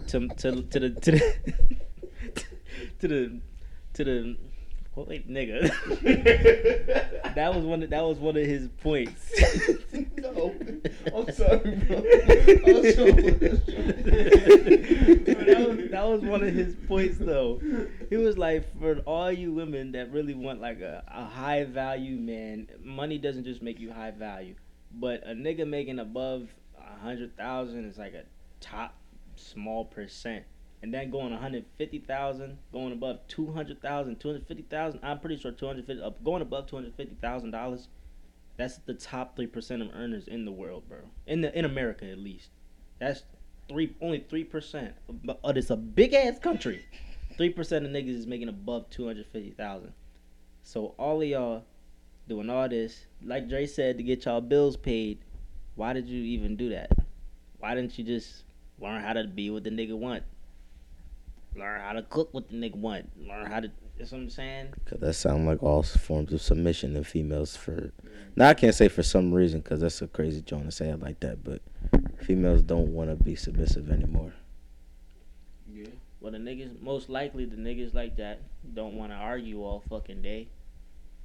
[0.09, 1.35] to to to the to the
[3.01, 3.41] to the
[3.95, 4.37] to the
[4.97, 5.69] oh, wait nigga.
[7.35, 7.83] that was one.
[7.83, 9.33] Of, that was one of his points.
[10.19, 10.55] no,
[11.15, 12.01] I'm sorry, bro.
[12.01, 12.95] that, was,
[15.25, 17.61] that that was one of his points though.
[18.11, 22.19] He was like, for all you women that really want like a, a high value
[22.19, 24.55] man, money doesn't just make you high value.
[24.95, 28.25] But a nigga making above a hundred thousand is like a
[28.61, 28.95] top
[29.37, 30.45] small percent.
[30.83, 36.67] And then going 150,000, going above 200,000, 250,000, I'm pretty sure 250 up going above
[36.67, 37.87] $250,000
[38.57, 40.99] that's the top 3% of earners in the world, bro.
[41.27, 42.51] In the in America at least.
[42.99, 43.23] That's
[43.69, 44.93] three only 3%.
[45.25, 46.85] But uh, it's a big ass country.
[47.39, 49.93] 3% of niggas is making above 250,000.
[50.63, 51.65] So all of y'all
[52.29, 55.19] doing all this, like Dre said to get y'all bills paid,
[55.75, 56.93] why did you even do that?
[57.59, 58.45] Why didn't you just
[58.79, 60.23] learn how to be what the nigga want?
[61.55, 63.11] Learn how to cook what the nigga want.
[63.27, 63.71] Learn how to.
[63.99, 64.75] That's what I'm saying.
[64.87, 67.93] Cause that sound like all forms of submission in females for.
[68.37, 71.01] Now I can't say for some reason, cause that's a crazy joint to say it
[71.01, 71.45] like that.
[71.45, 71.61] But
[72.25, 74.33] females don't want to be submissive anymore.
[75.71, 75.89] Yeah.
[76.21, 78.41] Well, the niggas, most likely the niggas like that
[78.75, 80.49] don't want to argue all fucking day.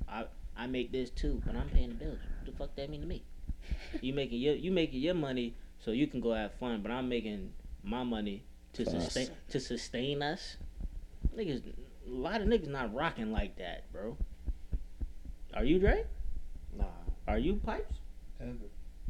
[0.10, 0.26] I
[0.58, 2.20] I make this too, but I'm paying the bills.
[2.40, 3.24] What the fuck that mean to me?
[4.02, 7.08] You making your you making your money so you can go have fun, but I'm
[7.08, 7.54] making
[7.84, 8.44] my money
[8.78, 9.04] to For us.
[9.06, 10.58] sustain to sustain us.
[11.36, 14.18] Niggas, a lot of niggas not rocking like that, bro.
[15.54, 16.06] Are you Dre?
[16.78, 16.86] Nah.
[17.28, 17.96] Are you Pipes?
[18.40, 18.52] Ever.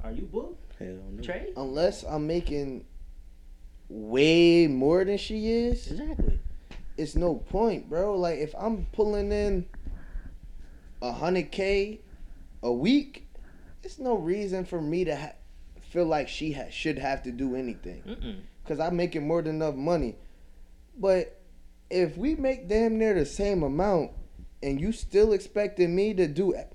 [0.04, 0.58] Are you Book?
[0.80, 1.22] Hell no.
[1.24, 1.52] Trey?
[1.56, 2.86] Unless I'm making
[3.90, 6.40] way more than she is, Exactly.
[6.98, 8.16] it's no point, bro.
[8.18, 9.66] Like if I'm pulling in
[11.02, 12.02] a hundred k
[12.64, 13.28] a week,
[13.84, 15.34] it's no reason for me to ha-
[15.90, 18.40] feel like she ha- should have to do anything Mm-mm.
[18.68, 20.16] Because I'm making more than enough money.
[21.00, 21.40] But
[21.90, 24.12] if we make damn near the same amount,
[24.62, 26.74] and you still expecting me to do, it,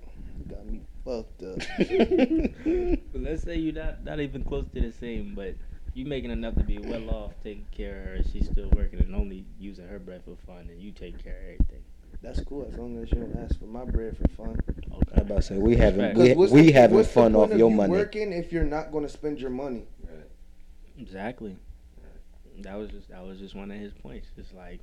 [0.48, 1.58] got me fucked up.
[3.12, 5.54] But let's say you're not not even close to the same, but
[5.94, 8.14] you making enough to be well off taking care of her.
[8.14, 11.36] and She's still working and only using her bread for fun, and you take care
[11.36, 11.82] of everything.
[12.22, 14.56] That's cool as long as you don't ask for my bread for fun.
[14.68, 15.12] Okay.
[15.16, 16.18] I about to say we having Respect.
[16.18, 17.90] we, 'Cause what's we the- having what's the fun point off your you money.
[17.92, 19.86] Working if you're not going to spend your money.
[20.08, 20.30] Right.
[20.98, 21.56] Exactly.
[22.62, 24.28] That was just that was just one of his points.
[24.36, 24.80] It's like,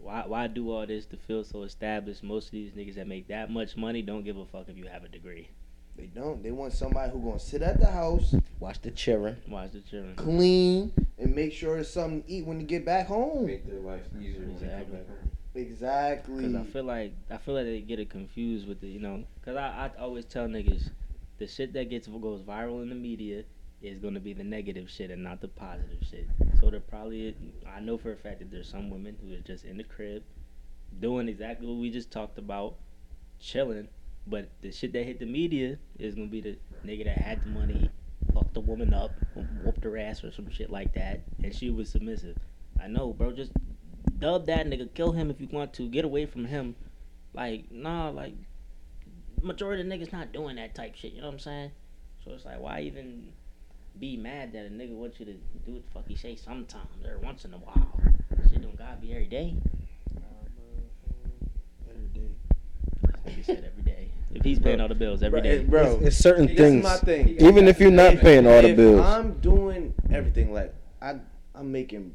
[0.00, 2.22] why why do all this to feel so established?
[2.22, 4.86] Most of these niggas that make that much money don't give a fuck if you
[4.86, 5.48] have a degree.
[5.96, 6.42] They don't.
[6.42, 10.14] They want somebody who gonna sit at the house, Watch the children, Watch the children.
[10.16, 13.46] clean, and make sure there's something to eat when you get back home.
[13.46, 14.84] Make their life easier when they Exactly.
[14.84, 15.30] come back home.
[15.54, 16.44] Exactly.
[16.44, 19.24] Cause I feel like I feel like they get it confused with the you know.
[19.44, 20.90] Cause I, I always tell niggas,
[21.38, 23.42] the shit that gets goes viral in the media
[23.82, 26.28] is gonna be the negative shit and not the positive shit.
[26.60, 27.34] So there probably
[27.66, 30.22] I know for a fact that there's some women who are just in the crib,
[31.00, 32.74] doing exactly what we just talked about,
[33.38, 33.88] chilling.
[34.26, 37.48] But the shit that hit the media is gonna be the nigga that had the
[37.48, 37.90] money,
[38.34, 39.12] fucked the woman up,
[39.64, 42.36] whooped her ass or some shit like that, and she was submissive.
[42.82, 43.32] I know, bro.
[43.32, 43.52] Just
[44.18, 46.76] dub that nigga, kill him if you want to, get away from him.
[47.32, 48.34] Like, nah, like
[49.42, 51.12] majority of niggas not doing that type shit.
[51.12, 51.70] You know what I'm saying?
[52.24, 53.32] So it's like, why even
[53.98, 57.04] be mad that a nigga wants you to do what the fuck he say sometimes
[57.06, 58.00] or once in a while?
[58.50, 59.54] Shit don't gotta be every day.
[61.88, 62.30] Every day.
[63.26, 64.10] Nigga said every day.
[64.32, 65.96] If he's paying all the bills every day, bro.
[65.96, 66.82] It's, it's certain This things.
[66.84, 67.28] my thing.
[67.40, 69.04] Even if you're not If- paying all the if bills.
[69.04, 71.16] I'm doing everything like I,
[71.54, 72.14] I'm making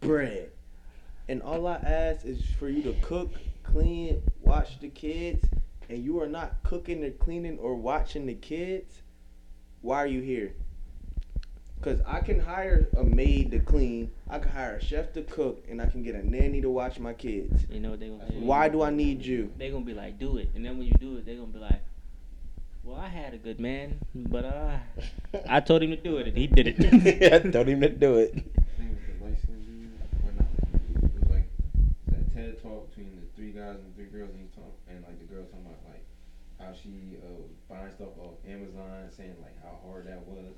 [0.00, 0.50] bread,
[1.28, 3.30] and all I ask is for you to cook,
[3.62, 5.44] clean, watch the kids,
[5.88, 9.02] and you are not cooking or cleaning or watching the kids.
[9.80, 10.54] Why are you here?
[11.82, 15.64] Cause I can hire a maid to clean, I can hire a chef to cook,
[15.68, 17.66] and I can get a nanny to watch my kids.
[17.68, 18.38] you know what they gonna do?
[18.38, 19.50] Why do I need you?
[19.58, 21.58] They gonna be like, do it, and then when you do it, they gonna be
[21.58, 21.82] like,
[22.84, 24.78] well, I had a good man, but uh,
[25.48, 26.76] I told him to do it, and he did it.
[27.20, 28.30] yeah, don't even do it.
[28.30, 28.38] I
[28.78, 29.38] think it was the light
[30.22, 30.46] or not,
[31.02, 31.50] it was like
[32.12, 35.02] that TED talk between the three guys and the three girls, and he talk, and
[35.02, 36.06] like the girl talking about like
[36.60, 40.54] how she uh, was buying stuff off Amazon, saying like how hard that was.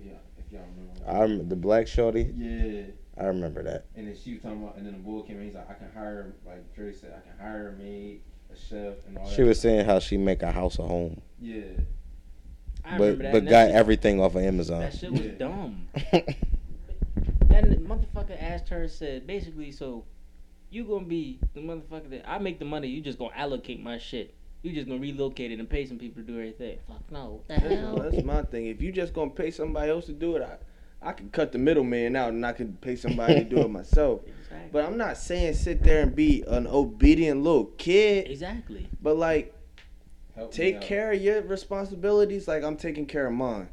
[0.00, 1.10] Yeah, if y'all remember.
[1.10, 2.32] I rem- the black shorty.
[2.36, 2.82] yeah,
[3.18, 3.86] I remember that.
[3.96, 5.44] and then she was talking about, and then the boy came in.
[5.44, 8.22] He's like, I can hire, like Dre said, I can hire a maid,
[8.52, 9.34] a chef, and all that.
[9.34, 9.70] She was stuff.
[9.70, 11.62] saying how she make a house a home, Yeah,
[12.84, 13.32] I but remember that.
[13.32, 14.80] but and that got shit- everything off of Amazon.
[14.80, 15.32] That shit was Yeah.
[15.32, 15.88] dumb.
[17.48, 20.04] That motherfucker asked her, said basically, so
[20.70, 23.98] you gonna be the motherfucker that I make the money, you just gonna allocate my
[23.98, 24.34] shit.
[24.62, 26.78] You just gonna relocate it and pay some people to do everything.
[26.86, 27.42] Fuck no.
[27.46, 27.96] What the That's, hell?
[27.96, 28.66] that's my thing.
[28.66, 31.58] If you just gonna pay somebody else to do it, I, I can cut the
[31.58, 34.20] middleman out and I can pay somebody to do it myself.
[34.26, 34.68] Exactly.
[34.72, 38.28] But I'm not saying sit there and be an obedient little kid.
[38.30, 38.88] exactly.
[39.00, 39.54] But like,
[40.36, 43.70] Help take care of your responsibilities like I'm taking care of mine.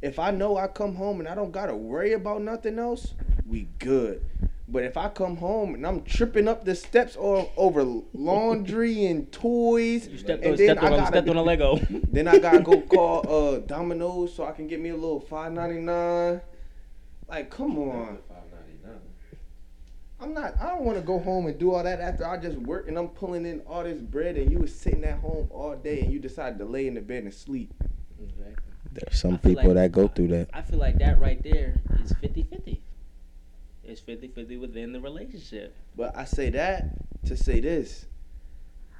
[0.00, 3.14] If I know I come home and I don't gotta worry about nothing else,
[3.46, 4.24] we good.
[4.72, 9.30] But if I come home and I'm tripping up the steps or over laundry and
[9.30, 11.78] toys, You stepped and on, then stepped I gotta stepped on a Lego.
[12.10, 15.52] then I gotta go call uh Domino's so I can get me a little five
[15.52, 16.40] ninety nine.
[17.28, 18.18] Like, come on.
[18.28, 19.00] Five ninety nine.
[20.20, 20.54] I'm not.
[20.58, 22.96] I don't want to go home and do all that after I just work and
[22.98, 26.10] I'm pulling in all this bread and you was sitting at home all day and
[26.12, 27.74] you decide to lay in the bed and sleep.
[28.22, 28.54] Exactly.
[28.92, 30.48] There's some people like- that go through that.
[30.54, 32.78] I feel like that right there is 50-50.
[33.92, 35.74] It's 50-50 within the relationship.
[35.94, 36.94] But I say that
[37.26, 38.06] to say this.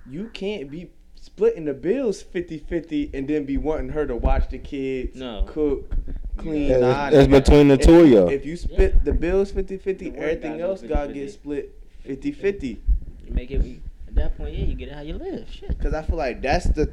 [0.07, 4.59] You can't be splitting the bills 50-50 and then be wanting her to watch the
[4.59, 5.45] kids, No.
[5.49, 5.91] cook,
[6.37, 6.71] clean.
[6.71, 7.31] It's, Nah, it's nigga.
[7.31, 8.29] between the two of y'all.
[8.29, 11.75] If you split the bills 50-50, everything gotta go else got to get split
[12.07, 12.79] 50-50.
[13.27, 13.65] You make it
[14.09, 15.49] at that point, yeah, you get it how you live.
[15.51, 15.79] Shit.
[15.81, 16.91] Cause I feel like that's the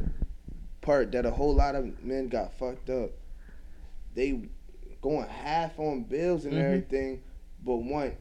[0.82, 3.10] part that a whole lot of men got fucked up.
[4.16, 4.40] They
[5.02, 6.64] going half on bills and Mhm.
[6.64, 7.22] everything,
[7.64, 8.14] but want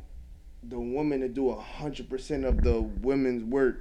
[0.63, 3.81] the woman to do a hundred percent of the women's work.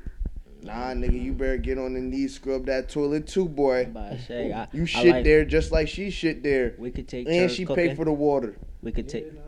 [0.63, 3.89] Nah, nigga, you better get on the knees, scrub that toilet too, boy.
[3.93, 7.07] But Shay, I, You I shit like- there just like she shit there, We could
[7.07, 7.89] take and she cooking.
[7.89, 8.57] pay for the water.
[8.81, 9.25] We could take.
[9.25, 9.39] Yeah,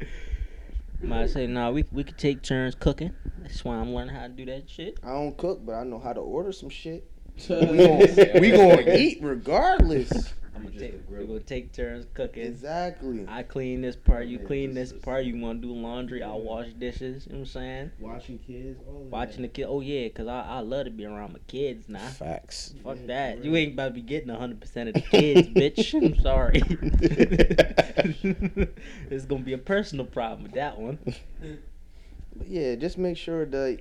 [1.13, 3.13] I say, nah, we we could take turns cooking.
[3.43, 4.99] That's why I'm learning how to do that shit.
[5.05, 7.09] I don't cook, but I know how to order some shit.
[7.49, 8.07] We Yeah.
[8.33, 10.11] gon' we gonna eat regardless.
[10.57, 10.95] I'm gonna take.
[10.95, 12.45] a We're gonna take turns cooking.
[12.45, 13.25] Exactly.
[13.29, 15.25] I clean this part, you Yeah, clean just- this part.
[15.25, 17.27] You want to do laundry, I'll wash dishes.
[17.27, 17.91] You know what I'm saying?
[18.01, 19.67] Watching kids, all of Watching the kid.
[19.69, 21.99] Oh yeah, cause I I love to be around my kids now.
[22.09, 22.75] Facts.
[22.83, 23.35] Fuck Yeah, that.
[23.37, 23.45] right.
[23.45, 25.95] You ain't about to be getting 100% of the kids, bitch.
[25.95, 26.63] I'm sorry.
[29.11, 30.99] it's going to be a personal problem with that one.
[31.05, 33.81] But yeah, just make sure that.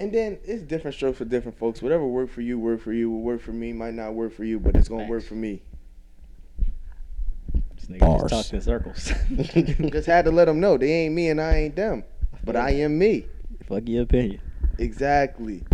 [0.00, 1.82] And then it's different strokes for different folks.
[1.82, 3.10] Whatever work for you, work for you.
[3.10, 5.62] Will work for me, might not work for you, but it's gonna work for me.
[7.88, 8.30] This nigga Bars.
[8.30, 9.12] just talking in circles.
[9.92, 12.04] Just had to let them know they ain't me and I ain't them,
[12.44, 13.26] but I am me.
[13.66, 14.40] Fuck your opinion.
[14.78, 15.64] Exactly.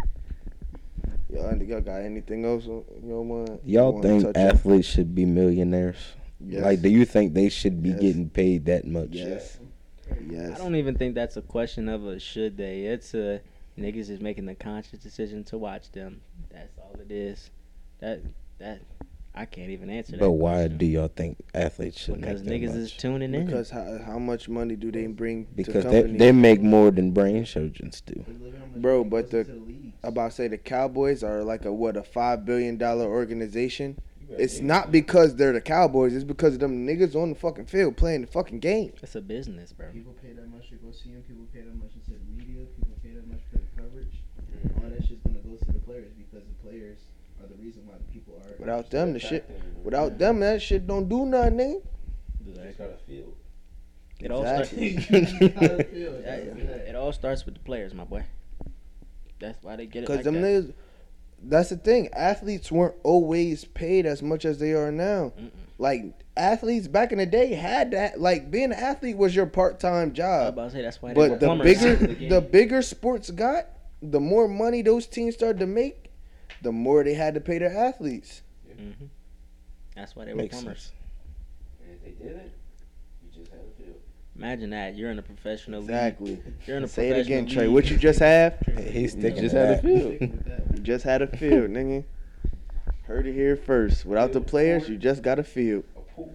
[1.28, 3.60] Y'all, y'all got anything else you want?
[3.64, 5.96] Y'all think athletes should be millionaires?
[6.40, 6.62] Yes.
[6.62, 8.00] Like, do you think they should be Yes.
[8.00, 9.08] getting paid that much?
[9.10, 9.58] Yes.
[10.30, 10.54] Yes.
[10.54, 12.82] I don't even think that's a question of a should they.
[12.82, 13.40] It's a
[13.78, 16.20] niggas is making the conscious decision to watch them.
[16.50, 17.50] That's all it is.
[18.00, 18.20] That
[18.58, 18.80] that
[19.36, 20.20] I can't even answer that.
[20.20, 20.78] But why question.
[20.78, 22.20] do y'all think athletes should be?
[22.20, 22.98] Because make that niggas is much?
[22.98, 23.46] tuning in.
[23.46, 26.18] Because how, how much money do they bring Because to they, companies?
[26.20, 28.24] they make more than brain surgeons do.
[28.26, 31.64] But look how much Bro, but goes the- about to say the Cowboys are like
[31.64, 33.98] a what a five billion dollar organization.
[34.36, 36.14] It's not because they're the Cowboys.
[36.14, 38.92] It's because of them niggas on the fucking field playing the fucking game.
[39.02, 39.90] It's a business, bro.
[39.92, 41.22] People pay that much to go see them.
[41.22, 42.64] People pay that much into the media.
[42.74, 44.22] People pay that much for the coverage.
[44.82, 46.98] All that shit's gonna go to the players because the players
[47.44, 48.54] are the reason why the people are.
[48.58, 49.48] Without them, the shit.
[49.82, 51.82] Without them, that shit don't do nothing.
[52.44, 52.66] Nigga.
[52.66, 53.34] Just got a field.
[54.20, 54.72] It all starts.
[56.88, 58.24] It all starts with the players, my boy.
[59.40, 60.06] That's why they get it.
[60.06, 60.42] Because Like them that.
[60.42, 60.72] niggas.
[61.46, 62.08] That's the thing.
[62.14, 65.32] Athletes weren't always paid as much as they are now.
[65.38, 65.50] Mm-mm.
[65.78, 66.04] Like
[66.36, 68.18] athletes back in the day had that.
[68.20, 70.48] Like being an athlete was your part time I was job.
[70.54, 71.12] about to say that's why.
[71.12, 73.66] they were But the bigger The the bigger sports got,
[74.00, 76.12] the more money those teams started to make,
[76.64, 78.42] the more they had to pay their athletes.
[78.68, 79.08] Mhm.
[79.94, 80.92] That's why they were Makes plumbers.
[81.84, 82.50] And if they didn't,
[83.22, 83.96] you just had a field.
[84.36, 86.32] Imagine that you're in a professional Exactly.
[86.32, 86.42] league.
[86.66, 87.68] You're in a Say it professional again, Trey.
[87.68, 88.58] What you just have?
[88.90, 90.20] He's You sticking just had a field.
[90.74, 92.04] You just had a field, nigga.
[93.04, 94.04] Heard it here first.
[94.04, 95.84] Without the players, you just got a field.
[95.96, 96.34] A pool.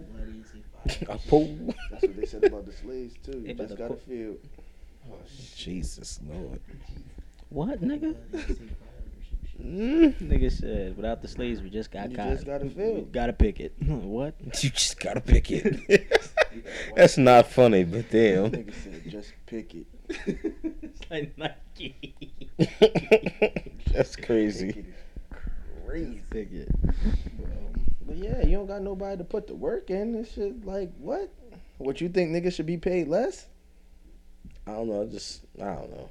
[1.10, 1.76] A pool.
[1.92, 3.44] That's what they said about the slaves too.
[3.46, 4.38] You just got a field.
[5.12, 5.16] Oh.
[5.56, 6.62] Jesus Lord.
[7.50, 8.16] What, nigga?
[9.62, 10.18] Mm.
[10.22, 12.30] Nigga said, without the slaves, we just got You caught.
[12.30, 13.12] just got a field.
[13.12, 13.74] Gotta pick it.
[13.82, 14.36] what?
[14.62, 16.08] You just gotta pick it.
[16.96, 18.52] That's not funny, but damn.
[18.52, 19.86] Nigga said just pick it.
[20.10, 22.16] It's like Nike.
[23.92, 24.74] That's crazy.
[24.74, 26.22] Pick it is Crazy.
[26.30, 26.70] Pick it.
[28.06, 30.14] But yeah, you don't got nobody to put the work in.
[30.14, 31.32] This shit like what?
[31.78, 33.48] What you think niggas should be paid less?
[34.66, 35.06] I don't know.
[35.06, 36.10] Just I don't know.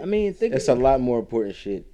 [0.00, 1.86] I mean, think It's a lot more important shit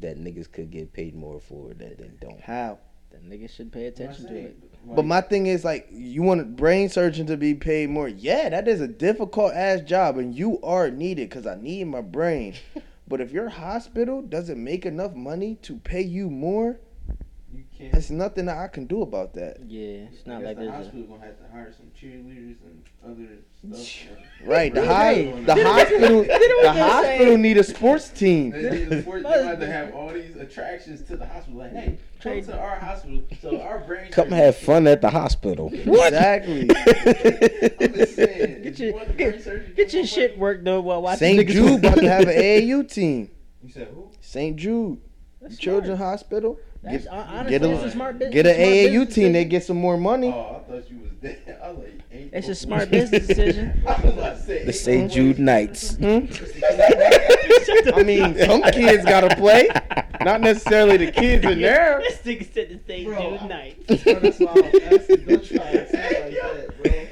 [0.00, 2.40] that niggas could get paid more for that they don't.
[2.40, 2.78] How?
[3.16, 4.56] that niggas should pay attention to it.
[4.86, 8.08] But my thing is like, you want a brain surgeon to be paid more?
[8.08, 12.02] Yeah, that is a difficult ass job, and you are needed because I need my
[12.02, 12.54] brain.
[13.08, 16.78] but if your hospital doesn't make enough money to pay you more,
[17.76, 17.92] can't.
[17.92, 19.58] There's nothing that I can do about that.
[19.66, 21.86] Yeah, it's I not guess like the there's a, hospital gonna have to hire some
[21.98, 24.08] cheerleaders and other stuff.
[24.44, 24.72] Right.
[24.72, 26.22] The, high, the hospital
[26.62, 28.50] the hospital say- need a sports team.
[28.50, 31.60] They, need to force- they have to have all these attractions to the hospital.
[31.60, 33.22] Like, hey, come Trade- to our hospital.
[33.40, 34.10] So our brain.
[34.12, 35.70] Come have fun at the hospital.
[35.84, 36.12] What?
[36.12, 36.60] Exactly.
[36.70, 38.62] I'm just saying.
[38.62, 40.38] Get if you your- want the brain surgery, get your shit on.
[40.38, 41.48] worked though while watching St.
[41.48, 43.30] Jude about to have an AAU team.
[43.62, 44.10] You said who?
[44.20, 44.56] St.
[44.56, 44.98] Jude
[45.40, 46.10] That's Children's smart.
[46.12, 46.58] Hospital.
[46.86, 48.34] That's, Get, honestly, get a- it's a smart business.
[48.34, 49.32] get an AAU business team.
[49.32, 50.28] They get some more money.
[50.28, 51.58] Oh, I thought you was dead.
[51.62, 53.82] I was like, ain't It's a smart business decision.
[53.86, 55.10] I was about to say, The St.
[55.10, 55.38] Jude.
[55.38, 55.96] Knights.
[55.96, 56.26] Hmm?
[57.94, 59.68] I mean, some kids gotta play.
[60.22, 62.00] Not necessarily the kids in there.
[62.00, 63.06] This nigga said the St.
[63.06, 64.02] Jude Knights.
[64.04, 65.24] Bro, that's why I'm asking.
[65.26, 67.05] Don't try to say like that, bro.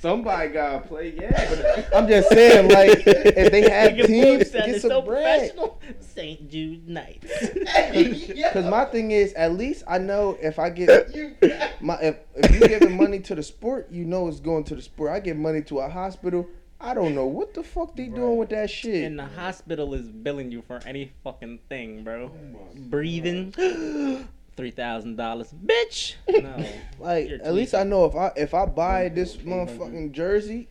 [0.00, 1.30] Somebody gotta play, yeah.
[1.50, 5.54] But I'm just saying, like, if they have Nigga teams, Boog get some so bread.
[5.54, 5.80] professional.
[6.00, 6.50] St.
[6.50, 7.30] Jude Knights.
[7.90, 11.08] Because my thing is, at least I know if I get
[11.80, 14.82] my if, if you giving money to the sport, you know it's going to the
[14.82, 15.10] sport.
[15.12, 16.48] I give money to a hospital.
[16.80, 19.04] I don't know what the fuck they doing with that shit.
[19.04, 22.32] And the hospital is billing you for any fucking thing, bro.
[22.34, 23.52] Oh Breathing.
[24.60, 26.16] Three thousand dollars, bitch.
[26.42, 26.64] No,
[26.98, 30.68] Like at least I know if I if I buy this motherfucking jersey,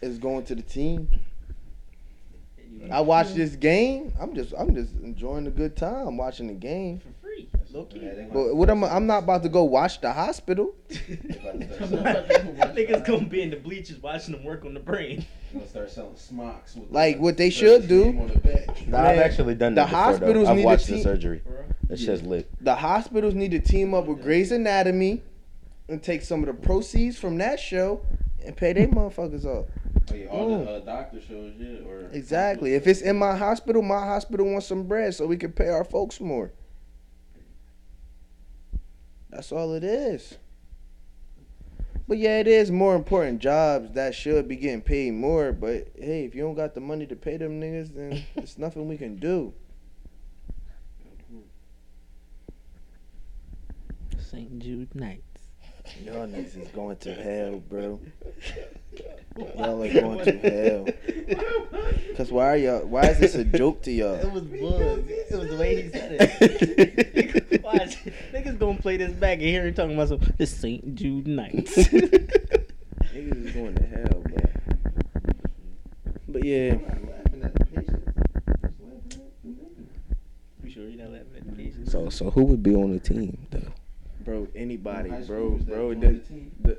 [0.00, 1.08] it's going to the team.
[2.90, 4.14] I watch this game.
[4.18, 7.00] I'm just I'm just enjoying the good time watching the game.
[7.00, 7.50] for free.
[7.70, 7.98] Low key.
[8.00, 10.74] Yeah, they gonna- But what am I, I'm not about to go watch the hospital.
[10.90, 15.24] Niggas gonna be in the bleachers watching them work on the brain.
[15.52, 16.74] Gonna start selling smocks.
[16.76, 18.26] With Like the what they should do.
[18.32, 18.88] the back.
[18.88, 20.50] Nah, I've Man, actually done the before, hospitals though.
[20.50, 21.42] I've need a watched the team- surgery.
[21.92, 22.48] That shit's lit.
[22.58, 25.20] The hospitals need to team up with Grey's Anatomy
[25.90, 28.00] and take some of the proceeds from that show
[28.42, 29.68] and pay their motherfuckers up.
[30.10, 31.86] Oh, yeah, all the uh, doctor shows, yeah.
[31.86, 32.72] Or Exactly.
[32.72, 35.84] If it's in my hospital, my hospital wants some bread so we can pay our
[35.84, 36.50] folks more.
[39.28, 40.38] That's all it is.
[42.08, 45.52] But yeah, it is more important jobs that should be getting paid more.
[45.52, 48.88] But hey, if you don't got the money to pay them niggas, then it's nothing
[48.88, 49.52] we can do.
[54.32, 54.58] St.
[54.60, 55.42] Jude Knights.
[56.06, 58.00] Y'all niggas is going to hell, bro.
[59.36, 60.86] Y'all are going to hell.
[62.16, 62.86] Cause why are y'all?
[62.86, 64.14] Why is this a joke to y'all?
[64.14, 65.04] It was buzz.
[65.06, 67.62] It was the way he said it.
[67.64, 67.96] Watch,
[68.32, 70.94] niggas gonna play this back and hear him talking about some the St.
[70.94, 71.76] Jude Knights.
[71.76, 74.36] Niggas is going to hell, bro.
[76.28, 78.04] But yeah, laughing at the patient.
[78.62, 79.86] Just laughing at the nigga.
[80.64, 81.90] You sure you're not laughing at the?
[81.90, 83.72] So, so who would be on the team though?
[84.24, 85.94] Bro, anybody, bro, schoolers bro.
[85.94, 86.20] The, the
[86.60, 86.78] the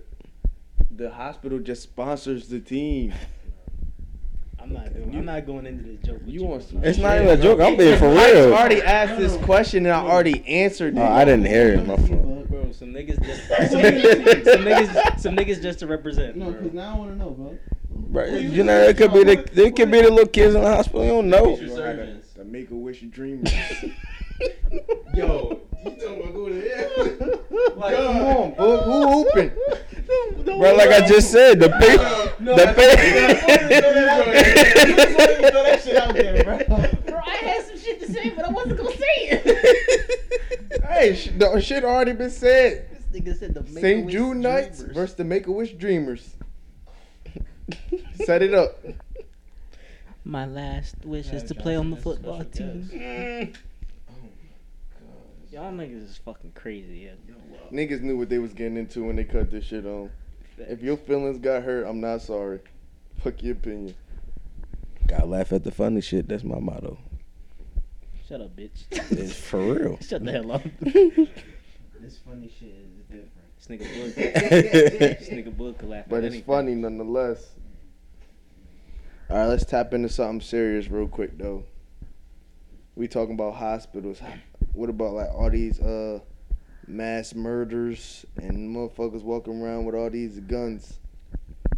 [0.91, 3.13] the hospital just sponsors the team.
[4.59, 5.13] I'm not doing.
[5.15, 6.19] I'm not going into this joke.
[6.19, 7.59] With You you, want some It's not even a joke.
[7.59, 8.53] I'm being for real.
[8.53, 11.01] I already asked this question and I already answered it.
[11.01, 11.85] I didn't hear it.
[11.85, 12.49] My fault.
[12.49, 12.71] bro.
[12.71, 16.37] Some niggas just some niggas, some niggas some niggas just to represent.
[16.37, 17.57] No, because now I want to know, bro.
[17.89, 20.67] Bro, you know, it could be the they could be the little kids in the
[20.75, 21.03] hospital.
[21.03, 21.57] You don't know.
[21.57, 22.21] Future.
[22.35, 23.53] The Make a Wish dreamers.
[25.13, 26.89] Yo, you talking about going to hell?
[27.75, 28.83] like, come on, book.
[28.85, 29.51] Who open?
[30.45, 31.97] Bro, like I just said, the pay,
[32.43, 32.43] the
[35.49, 36.57] Throw that shit out there, bro.
[37.05, 40.83] Bro, I had some shit to say, but I wasn't gonna say it.
[40.83, 42.89] hey, sh- the shit already been said.
[43.11, 43.81] this nigga said the St.
[43.81, 46.35] Make-A-Wish Jude Knights versus the Make a Wish Dreamers.
[48.15, 48.77] Set it up.
[50.25, 53.53] My last wish is to play on the football team.
[55.53, 57.07] Y'all niggas is fucking crazy.
[57.07, 57.35] Yeah.
[57.71, 60.09] Niggas knew what they was getting into when they cut this shit on.
[60.57, 62.59] If your feelings got hurt, I'm not sorry.
[63.23, 63.93] Fuck your opinion.
[65.05, 66.27] Gotta laugh at the funny shit.
[66.27, 66.97] That's my motto.
[68.27, 68.85] Shut up, bitch.
[69.11, 69.99] It's for real.
[70.01, 70.63] Shut the hell up.
[72.01, 73.31] This funny shit is different.
[73.55, 74.15] This nigga Boog.
[75.19, 76.53] this nigga Boog could laugh But at it's anything.
[76.53, 77.51] funny nonetheless.
[79.29, 81.63] All right, let's tap into something serious real quick though.
[82.95, 84.19] We talking about hospitals.
[84.73, 86.19] What about like all these uh
[86.87, 90.99] mass murders and motherfuckers walking around with all these guns?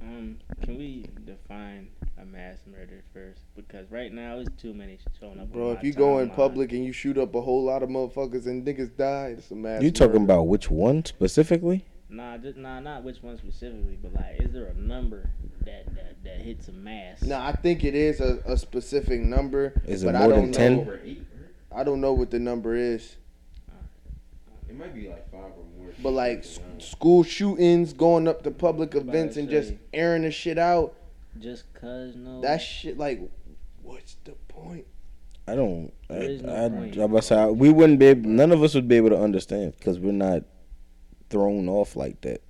[0.01, 1.89] Um, can we define
[2.21, 3.41] a mass murder first?
[3.55, 5.51] Because right now it's too many showing up.
[5.51, 6.35] Bro, if you go in timeline.
[6.35, 9.55] public and you shoot up a whole lot of motherfuckers and niggas die, it's a
[9.55, 9.81] mass.
[9.81, 10.23] You talking murder.
[10.25, 11.85] about which one specifically?
[12.07, 15.29] Nah, just, nah, not which one specifically, but like, is there a number
[15.65, 17.23] that that, that hits a mass?
[17.23, 19.73] No, I think it is a, a specific number.
[19.85, 20.53] Is it but more I than don't
[21.75, 23.17] I don't know what the number is.
[24.69, 25.91] It might be like five or more.
[26.01, 29.73] But like to s- school shootings, going up to public About to events and just
[29.93, 30.95] airing the shit out.
[31.39, 32.41] Just cause no.
[32.41, 33.19] That shit, like,
[33.83, 34.85] what's the point?
[35.47, 35.93] I don't.
[36.09, 36.97] I, There is no I, point.
[36.97, 38.07] I, about to say, we wouldn't be.
[38.07, 40.43] Able, none of us would be able to understand because we're not
[41.29, 42.41] thrown off like that.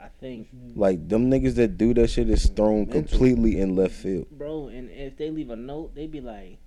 [0.00, 3.02] I think, Like them niggas that do that shit is thrown Mental.
[3.02, 4.26] completely in left field.
[4.30, 6.58] bro, and if they leave a note, they'd be like,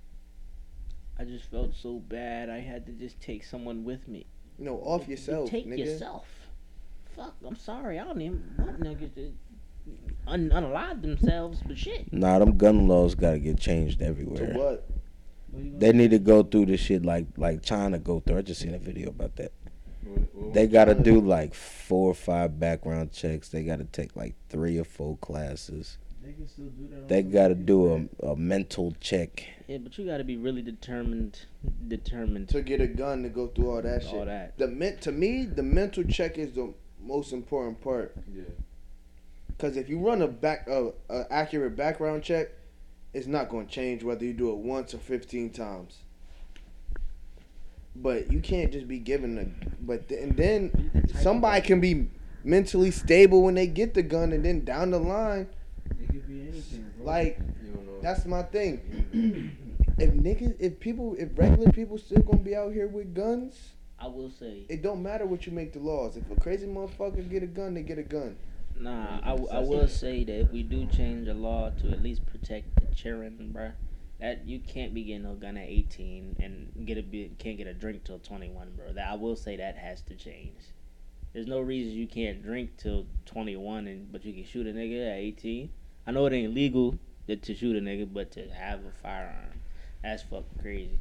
[1.22, 2.50] "I just felt so bad.
[2.50, 4.26] I had to just take someone with me."
[4.58, 5.78] You know, off You yourself, Take nigga.
[5.86, 6.26] yourself.
[7.16, 7.36] Fuck.
[7.46, 8.00] I'm sorry.
[8.00, 9.34] I don't even want niggas to
[10.28, 12.12] un- unalive themselves, but shit.
[12.14, 14.38] Nah, them gun laws gotta get changed everywhere.
[14.38, 14.72] To everywhere.
[14.72, 15.80] what?
[15.80, 18.38] They need to go through the shit like like China go through.
[18.38, 19.52] I just seen a video about that.
[20.04, 23.50] What- what- They gotta do like four or five background checks.
[23.50, 25.98] They gotta take like three or four classes.
[26.24, 27.08] They can still do that.
[27.08, 29.44] They gotta do a, a mental check.
[29.68, 31.46] Yeah, but you got to be really determined,
[31.88, 34.26] determined To get a gun to go through all that all shit.
[34.28, 34.58] that.
[34.58, 38.14] The men- to me, the mental check is the most important part.
[38.36, 38.44] Yeah.
[39.48, 42.50] Because if you run a back a, a accurate background check,
[43.14, 46.00] it's not going to change whether you do it once or fifteen times.
[47.96, 49.46] But you can't just be given a.
[49.84, 52.08] But th- and then somebody can be
[52.44, 55.48] mentally stable when they get the gun, and then down the line,
[56.00, 56.41] It could be anything.
[56.41, 56.41] Bro.
[57.00, 58.02] Like You don't know.
[58.02, 58.82] that's my thing.
[60.00, 64.08] if niggas, if people, if regular people still gonna be out here with guns, I
[64.08, 66.18] will say, it don't matter what you make the laws.
[66.18, 68.36] If a crazy motherfucker get a gun, they get a gun.
[68.80, 72.02] nah, I, w- I will say that if we do change the law to at
[72.02, 73.74] least protect the children, bruh,
[74.20, 77.68] that you can't be getting a gun at 18 and get a bit, can't get
[77.68, 78.94] a drink till 21, bro.
[78.94, 80.58] That I will say that has to change.
[81.34, 85.12] There's no reason you can't drink till 21 and but you can shoot a nigga
[85.12, 85.70] at 18.
[86.08, 86.98] I know it ain't legal
[87.28, 89.62] to, to shoot a nigga, but to have a firearm,
[90.04, 91.00] that's fucking crazy.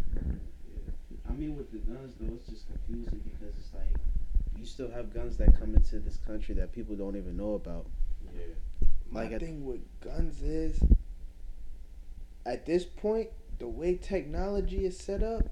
[1.28, 3.94] I mean, with the guns though, it's just confusing because it's like
[4.58, 7.86] you still have guns that come into this country that people don't even know about.
[8.34, 8.42] Yeah.
[9.10, 10.80] My Like at- thing with guns is,
[12.46, 13.28] at this point,
[13.58, 15.44] the way technology is set up,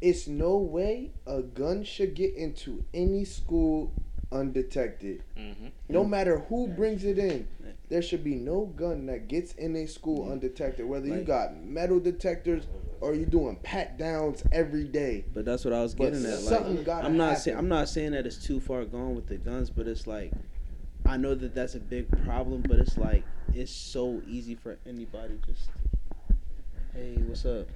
[0.00, 3.92] it's no way a gun should get into any school
[4.30, 5.22] undetected.
[5.36, 5.66] Mm-hmm.
[5.88, 7.48] No matter who brings it in,
[7.88, 10.32] there should be no gun that gets in a school mm.
[10.32, 10.86] undetected.
[10.86, 12.66] Whether you got metal detectors
[13.00, 15.24] or you doing pat downs every day.
[15.32, 16.38] But that's what I was But getting at.
[16.38, 19.26] something Like, gotta I'm not saying I'm not saying that it's too far gone with
[19.26, 20.32] the guns, but it's like
[21.06, 23.24] I know that that's a big problem, but it's like
[23.54, 25.70] it's so easy for anybody just.
[26.94, 27.68] Hey, what's up?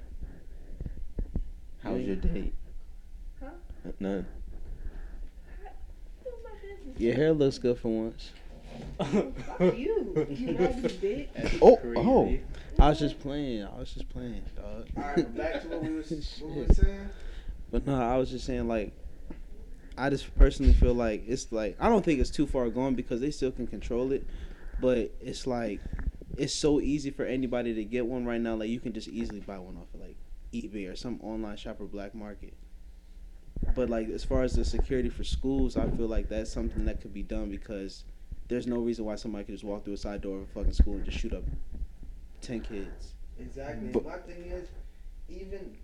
[1.81, 2.53] How was your date?
[3.41, 3.49] Huh?
[3.99, 4.25] None.
[6.23, 6.99] Who's my business?
[6.99, 8.31] Your hair looks good for once.
[8.97, 10.27] Fuck you.
[10.29, 11.59] You raggedy bitch.
[11.61, 12.37] Oh, oh!
[12.79, 13.63] I was just playing.
[13.63, 14.87] I was just playing, dog.
[14.97, 16.11] All right, back to what we was,
[16.41, 17.09] what we was saying.
[17.71, 18.93] But no, I was just saying like
[19.97, 23.21] I just personally feel like it's like I don't think it's too far gone because
[23.21, 24.25] they still can control it,
[24.81, 25.79] but it's like
[26.37, 28.55] it's so easy for anybody to get one right now.
[28.55, 30.15] Like you can just easily buy one off of like
[30.53, 32.53] eBay or some online shop or black market.
[33.75, 37.01] But like as far as the security for schools, I feel like that's something that
[37.01, 38.03] could be done because
[38.47, 40.73] there's no reason why somebody could just walk through a side door of a fucking
[40.73, 41.43] school and just shoot up
[42.41, 43.13] ten kids.
[43.39, 43.89] Exactly.
[43.89, 44.67] But- My thing is,
[45.29, 45.77] even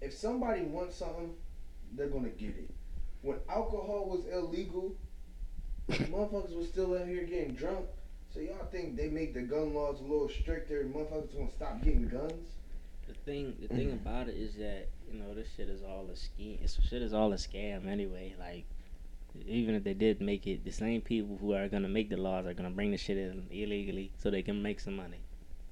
[0.00, 1.34] if somebody wants something,
[1.92, 2.70] they're gonna get it.
[3.22, 4.94] When alcohol was illegal,
[5.88, 7.86] motherfuckers was still out here getting drunk.
[8.32, 10.80] So y'all think they make the gun laws a little stricter?
[10.82, 12.48] and Motherfuckers gonna stop getting guns?
[13.08, 16.16] The thing, the thing about it is that you know this shit is all a
[16.16, 16.58] scheme.
[16.62, 18.34] This shit is all a scam anyway.
[18.38, 18.66] Like,
[19.46, 22.46] even if they did make it, the same people who are gonna make the laws
[22.46, 25.18] are gonna bring the shit in illegally so they can make some money.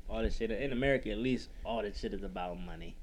[0.08, 2.96] All this shit in America, at least, all this shit is about money.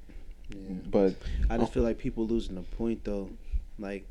[0.89, 1.15] But
[1.49, 3.29] I just feel like people losing the point though.
[3.77, 4.07] Like,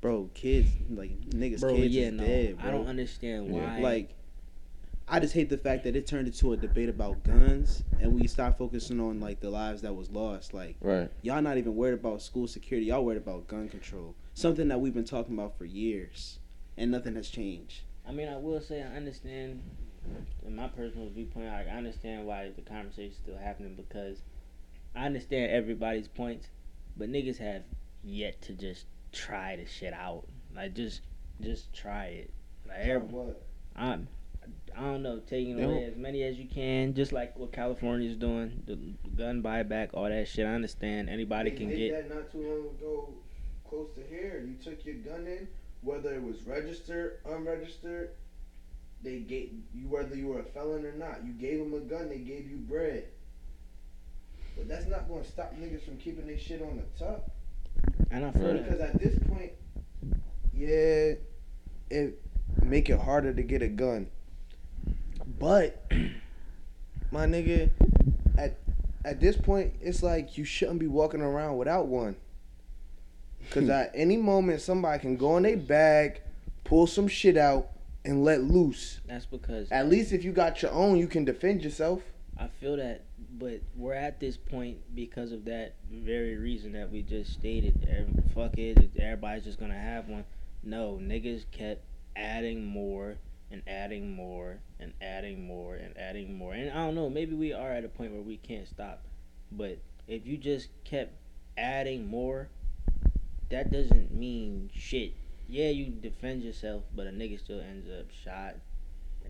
[0.00, 2.68] bro, kids, like niggas, Bro, kids yeah, is no, dead, bro.
[2.68, 3.76] I don't understand Yeah.
[3.76, 3.80] why.
[3.80, 4.14] Like,
[5.10, 8.26] I just hate the fact that it turned into a debate about guns, and we
[8.26, 10.52] stopped focusing on like the lives that was lost.
[10.52, 11.10] Like, right.
[11.22, 12.86] y'all not even worried about school security.
[12.86, 16.38] Y'all worried about gun control, something that we've been talking about for years,
[16.76, 17.80] and nothing has changed.
[18.06, 19.62] I mean, I will say I understand.
[20.46, 24.22] In my personal viewpoint, I understand why the conversation is still happening because
[24.94, 26.46] I understand everybody's points,
[26.96, 27.64] but niggas have
[28.02, 30.24] yet to just try the shit out.
[30.54, 31.02] Like, just,
[31.42, 32.30] just try it.
[32.66, 33.42] Like, every, what?
[33.76, 33.98] I,
[34.74, 38.62] I don't know, taking away as many as you can, just like what California's doing,
[38.66, 38.78] the
[39.14, 40.46] gun buyback, all that shit.
[40.46, 42.08] I understand anybody They can did get.
[42.08, 43.12] that not too long ago,
[43.68, 44.44] close to here.
[44.46, 45.48] You took your gun in,
[45.82, 48.10] whether it was registered, unregistered.
[49.02, 51.24] They gave you whether you were a felon or not.
[51.24, 52.08] You gave them a gun.
[52.08, 53.04] They gave you bread.
[54.56, 57.30] But that's not going to stop niggas from keeping their shit on the top.
[58.10, 58.94] And I feel Because that.
[58.94, 59.52] at this point,
[60.52, 61.12] yeah,
[61.90, 62.20] it
[62.64, 64.08] make it harder to get a gun.
[65.38, 65.84] But
[67.12, 67.70] my nigga,
[68.36, 68.56] at
[69.04, 72.16] at this point, it's like you shouldn't be walking around without one.
[73.50, 76.20] Cause at any moment, somebody can go in their bag,
[76.64, 77.68] pull some shit out,
[78.04, 79.00] and let loose.
[79.06, 82.02] That's because At least if you got your own, you can defend yourself.
[82.38, 83.04] I feel that,
[83.38, 87.74] but we're at this point because of that very reason that we just stated.
[88.34, 90.24] Fuck it, everybody's just gonna have one.
[90.62, 91.82] No, niggas kept
[92.14, 93.16] adding more
[93.50, 96.52] and adding more and adding more and adding more.
[96.52, 99.02] And I don't know, maybe we are at a point where we can't stop.
[99.50, 101.12] But if you just kept
[101.56, 102.48] adding more,
[103.50, 105.14] that doesn't mean shit.
[105.48, 108.56] Yeah, you defend yourself, but a nigga still ends up shot.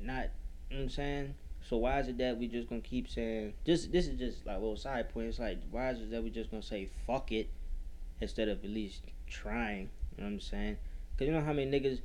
[0.00, 0.30] Not,
[0.70, 1.34] you know what I'm saying?
[1.60, 3.86] So why is it that we just gonna keep saying this?
[3.86, 5.28] This is just like little side point.
[5.28, 7.50] It's like why is it that we just gonna say fuck it
[8.20, 9.90] instead of at least trying?
[10.16, 10.76] You know what I'm saying?
[11.18, 12.00] Cause you know how many niggas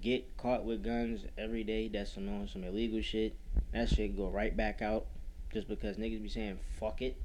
[0.00, 1.88] get caught with guns every day?
[1.88, 3.36] That's some some illegal shit.
[3.72, 5.06] That shit go right back out
[5.52, 7.16] just because niggas be saying fuck it.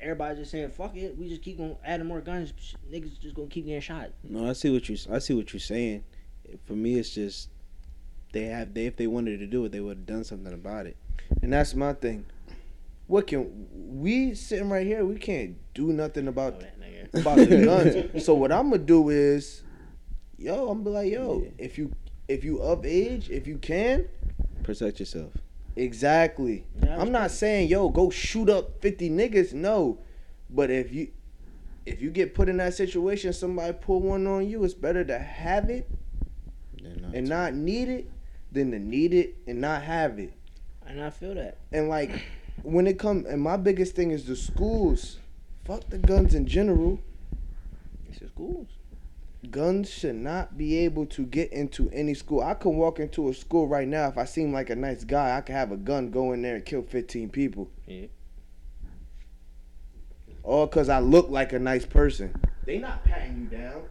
[0.00, 1.16] Everybody just saying fuck it.
[1.18, 2.52] We just keep on adding more guns.
[2.90, 4.10] Niggas just gonna keep getting shot.
[4.24, 6.04] No, I see what you I see what you're saying.
[6.64, 7.48] For me, it's just
[8.32, 10.86] they have they if they wanted to do it, they would have done something about
[10.86, 10.96] it.
[11.42, 12.24] And that's my thing.
[13.06, 15.04] What can we sitting right here?
[15.04, 17.14] We can't do nothing Oh, about nigga.
[17.20, 18.22] about the guns.
[18.24, 19.62] So what I'm gonna do is,
[20.38, 21.50] yo, I'm gonna be like, yo, Yeah.
[21.58, 21.92] if you
[22.28, 24.08] if you of age, if you can,
[24.62, 25.32] Protect yourself.
[25.76, 26.66] Exactly.
[26.82, 29.98] Yeah, I'm not saying yo go shoot up 50 niggas, no.
[30.48, 31.08] But if you
[31.86, 35.18] if you get put in that situation, somebody pull one on you, it's better to
[35.18, 35.88] have it
[36.82, 38.10] not and not need it
[38.52, 40.32] than to need it and not have it.
[40.86, 41.58] And I feel that.
[41.72, 42.10] And like
[42.62, 45.18] when it come and my biggest thing is the schools.
[45.64, 47.00] Fuck the guns in general.
[48.08, 48.68] It's the schools.
[49.48, 52.42] Guns should not be able to get into any school.
[52.42, 55.36] I can walk into a school right now if I seem like a nice guy.
[55.36, 57.70] I could have a gun go in there and kill 15 people.
[57.86, 58.06] Yeah.
[60.42, 62.34] All because I look like a nice person.
[62.66, 63.82] They not patting you down.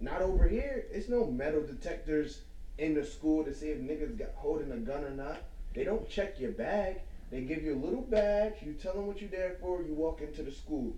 [0.00, 0.86] Not over here.
[0.90, 2.40] It's no metal detectors
[2.78, 5.42] in the school to see if niggas got holding a gun or not.
[5.74, 7.00] They don't check your bag.
[7.30, 8.54] They give you a little badge.
[8.62, 9.82] You tell them what you there for.
[9.82, 10.96] You walk into the school.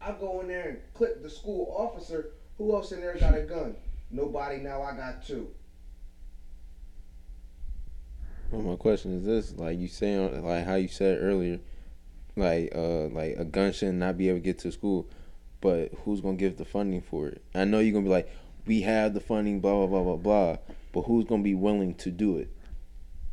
[0.00, 2.32] I go in there and clip the school officer.
[2.58, 3.76] Who else in there got a gun?
[4.10, 4.58] Nobody.
[4.58, 5.48] Now I got two.
[8.50, 11.58] Well, my question is this: like you saying, like how you said earlier,
[12.36, 15.08] like uh, like a gun should not be able to get to school,
[15.60, 17.42] but who's gonna give the funding for it?
[17.54, 18.30] I know you're gonna be like,
[18.66, 20.56] we have the funding, blah blah blah blah blah,
[20.92, 22.50] but who's gonna be willing to do it?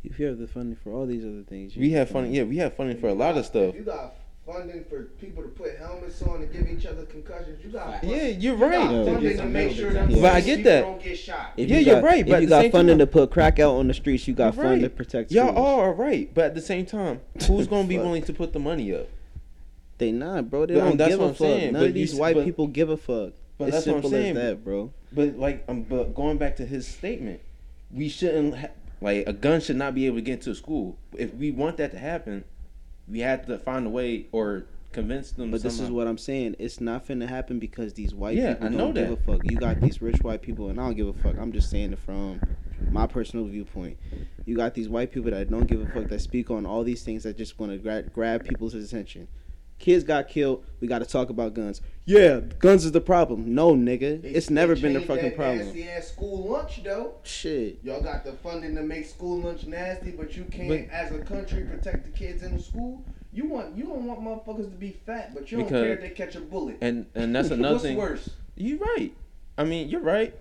[0.03, 2.57] If you have the funding for all these other things, We have funding, yeah, we
[2.57, 3.69] have funding for a lot of stuff.
[3.69, 4.15] If you got
[4.45, 8.27] funding for people to put helmets on and give each other concussions, you got Yeah,
[8.27, 8.91] you're you got right.
[8.91, 9.05] Yeah.
[9.05, 10.81] funding to make sure that But I get that.
[10.81, 11.53] don't get shot.
[11.55, 13.59] If Yeah, you you're got- right, but If you got funding time- to put crack
[13.59, 14.81] out on the streets, you got funding right.
[14.81, 15.31] to protect.
[15.31, 15.65] Y'all schools.
[15.67, 18.93] are right, but at the same time, who's gonna be willing to put the money
[18.93, 19.07] up?
[19.97, 20.65] They not, bro.
[20.65, 21.47] They But, um, don't that's give what a I'm fuck.
[21.47, 23.33] saying, None but of these s- white but- people give a fuck.
[23.57, 24.35] But it's that's what I'm saying.
[24.37, 24.91] as that, bro.
[25.13, 27.39] But like, um, but going back to his statement,
[27.93, 28.67] we shouldn't ha-
[28.99, 30.97] like a gun should not be able to get into a school.
[31.15, 32.43] If we want that to happen,
[33.07, 35.51] we have to find a way or convince them.
[35.51, 36.55] But this is what I'm saying.
[36.59, 39.41] It's not finna happen because these white Yeah, people I don't give a fuck.
[39.43, 41.35] You got these rich white people, and I don't give a fuck.
[41.37, 42.39] I'm just saying it from
[42.91, 43.97] my personal viewpoint.
[44.45, 47.03] You got these white people that don't give a fuck that speak on all these
[47.03, 49.27] things that just want to gra- grab people's attention.
[49.79, 50.63] Kids got killed.
[50.79, 51.81] We got to talk about guns.
[52.05, 53.53] Yeah, guns is the problem.
[53.55, 55.59] No, nigga, They- it's never been the fucking that problem.
[55.65, 57.15] Nasty ass school lunch though.
[57.23, 57.79] Shit.
[57.83, 61.19] Y'all got the funding to make school lunch nasty, but you can't, But- as a
[61.19, 63.03] country, protect the kids in the school.
[63.33, 66.09] You want you don't want motherfuckers to be fat, but you don't care if they
[66.11, 66.77] catch a bullet.
[66.81, 67.97] and and that's another What's thing.
[67.97, 68.29] worse?
[68.55, 69.11] You're right.
[69.57, 70.33] I mean, you're right.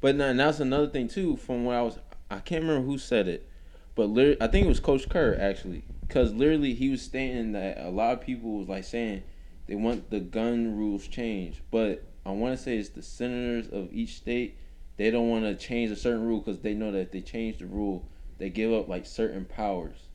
[0.00, 1.36] But now, that's another thing too.
[1.36, 1.98] From what I was,
[2.30, 3.46] I can't remember who said it,
[3.94, 4.08] but
[4.40, 8.14] I think it was Coach Kerr actually, because literally he was stating that a lot
[8.14, 9.22] of people was like saying
[9.68, 13.92] they want the gun rules changed, but I want to say it's the senators of
[13.92, 14.58] each state.
[14.96, 17.58] They don't want to change a certain rule because they know that if they change
[17.58, 18.08] the rule,
[18.38, 20.08] they give up like certain powers.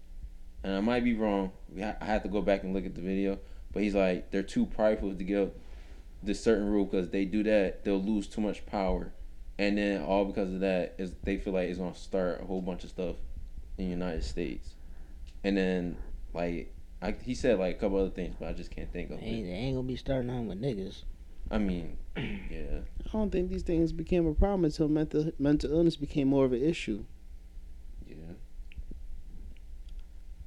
[0.66, 1.54] And I might be wrong.
[1.82, 3.40] I have to go back and look at the video.
[3.72, 5.52] But he's like, they're too prideful to give
[6.22, 9.14] this certain rule because they do that, they'll lose too much power,
[9.58, 12.62] and then all because of that is they feel like it's gonna start a whole
[12.62, 13.16] bunch of stuff
[13.78, 14.75] in the United States,
[15.46, 15.98] and then
[16.34, 19.20] like I, he said like a couple other things, but I just can't think of
[19.20, 19.44] Hey, it.
[19.44, 21.04] they ain't gonna be starting on with niggas.
[21.52, 25.96] I mean, yeah, I don't think these things became a problem until mental mental illness
[25.96, 27.06] became more of an issue.
[28.08, 28.16] yeah.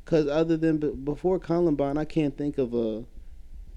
[0.04, 3.04] Cause other than b- before Columbine, I can't think of a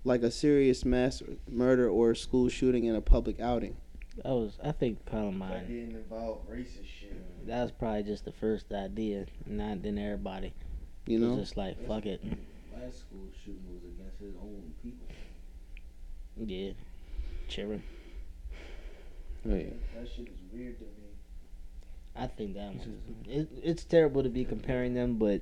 [0.03, 3.75] like a serious mass murder or school shooting in a public outing.
[4.23, 5.51] That was, I think, Columbine.
[5.51, 7.47] That didn't involve racist shit.
[7.47, 10.53] That was probably just the first idea, not then everybody.
[11.05, 12.21] You was know, just like fuck it.
[12.73, 15.07] last school shooting was against his own people.
[16.37, 16.71] Yeah,
[17.47, 17.83] cheering.
[19.43, 20.89] Wait, That shit is weird to me.
[22.15, 22.97] I think that one.
[23.27, 25.41] It, it's terrible to be comparing them, but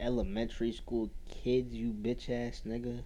[0.00, 3.02] elementary school kids, you bitch ass nigga.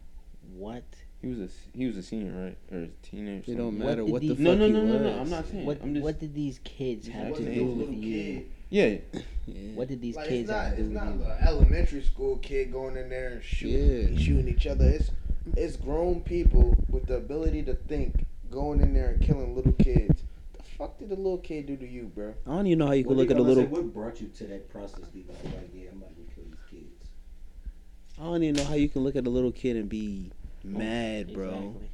[0.55, 0.85] What?
[1.21, 3.53] he was a he was a senior, right, or a teenager?
[3.53, 5.21] It don't matter did what the these- fuck No, no, he no, no, no.
[5.21, 5.67] I'm not saying.
[5.67, 5.81] What?
[5.83, 6.05] I'm just.
[6.05, 8.13] What did these kids have to do with you?
[8.41, 8.51] kid.
[8.73, 8.97] Yeah,
[9.47, 9.71] Yeah.
[9.75, 12.97] What did these Like, kids it's not, have it's not an elementary school kid going
[12.97, 14.19] in there and shooting, Yeah.
[14.19, 14.87] shooting each other.
[14.89, 15.11] It's
[15.57, 20.23] it's grown people with the ability to think going in there and killing little kids.
[20.57, 22.35] The fuck did the little kid do to you, bro?
[22.47, 23.65] I don't even know how you What could look they at a little.
[23.65, 25.01] Say, what brought you to that process?
[25.13, 27.11] They was like, yeah, I'm about to kill these kids.
[28.19, 30.31] I don't even know how you can look at a little kid and be
[30.65, 31.49] mad, bro.
[31.49, 31.89] Exactly.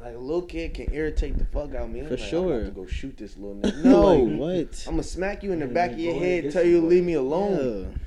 [0.00, 2.00] Like a little kid can irritate the fuck out of me.
[2.00, 2.54] I'm For like, I'm sure.
[2.60, 3.84] about to go shoot this little nigga.
[3.84, 4.84] No, Like, what?
[4.86, 7.14] I'm gonna smack you in the back of your head, tell you to leave me
[7.14, 8.00] alone.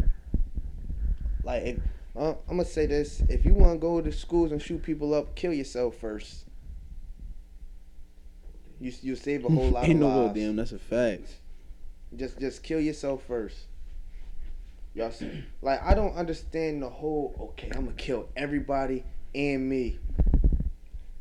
[0.00, 0.06] Yeah.
[1.42, 1.78] Like, if,
[2.16, 5.12] uh, I'm gonna say this: if you want to go to schools and shoot people
[5.12, 6.44] up, kill yourself first.
[8.80, 10.34] You you save a whole lot Ain't of no lives.
[10.34, 11.28] damn, that's a fact.
[12.16, 13.56] Just just kill yourself first.
[14.94, 17.34] Y'all see, like I don't understand the whole.
[17.58, 19.98] Okay, I'm gonna kill everybody and me,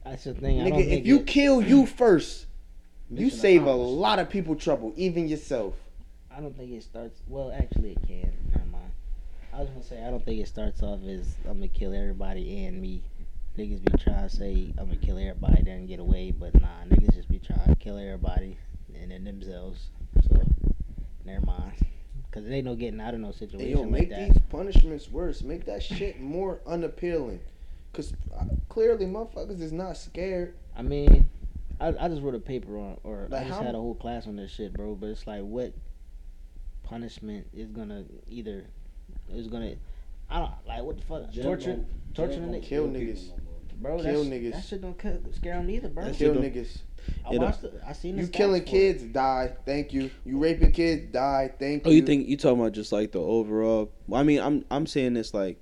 [0.05, 0.61] That's the thing.
[0.61, 0.85] I don't nigga.
[0.89, 2.47] think If you it- kill you first,
[3.09, 5.75] you save a lot of people trouble, even yourself.
[6.35, 7.21] I don't think it starts.
[7.27, 8.33] Well, actually, it can.
[8.51, 8.91] Never mind.
[9.53, 12.65] I was gonna say I don't think it starts off as I'm gonna kill everybody
[12.65, 13.03] and me.
[13.57, 17.13] Niggas be trying to say I'm gonna kill everybody, then get away, but nah, niggas
[17.13, 18.57] just be trying to kill everybody
[18.99, 19.89] and then themselves.
[20.27, 20.41] So,
[21.23, 21.73] never mind.
[22.31, 24.29] Cause there ain't no getting out of no situation Hey, yo, like make that.
[24.33, 25.43] these punishments worse.
[25.43, 27.41] Make that shit more unappealing.
[27.93, 30.55] Cause uh, clearly, motherfuckers is not scared.
[30.75, 31.27] I mean,
[31.79, 33.93] I, I just wrote a paper on, or Like I just how- had a whole
[33.95, 34.95] class on this shit, bro.
[34.95, 35.73] But it's like, what
[36.83, 38.65] punishment is gonna either
[39.31, 39.75] is gonna,
[40.29, 43.29] I don't like what the fuck Jail torture, don't- torture jail the don't Kill niggas.
[43.79, 43.97] bro.
[44.01, 44.51] kill that's, niggas.
[44.53, 46.05] That shit don't ca- scare them either, bro.
[46.05, 46.77] That Kill niggas.
[47.25, 47.61] I it watched.
[47.61, 48.71] The, I seen You killing for it.
[48.71, 49.53] kids, die.
[49.65, 50.09] Thank you.
[50.25, 51.51] You raping kids, die.
[51.59, 51.95] Thank Oh, you.
[51.95, 53.91] Oh, you think you talking about just like the overall?
[54.07, 55.59] Well, I mean, I'm I'm saying this like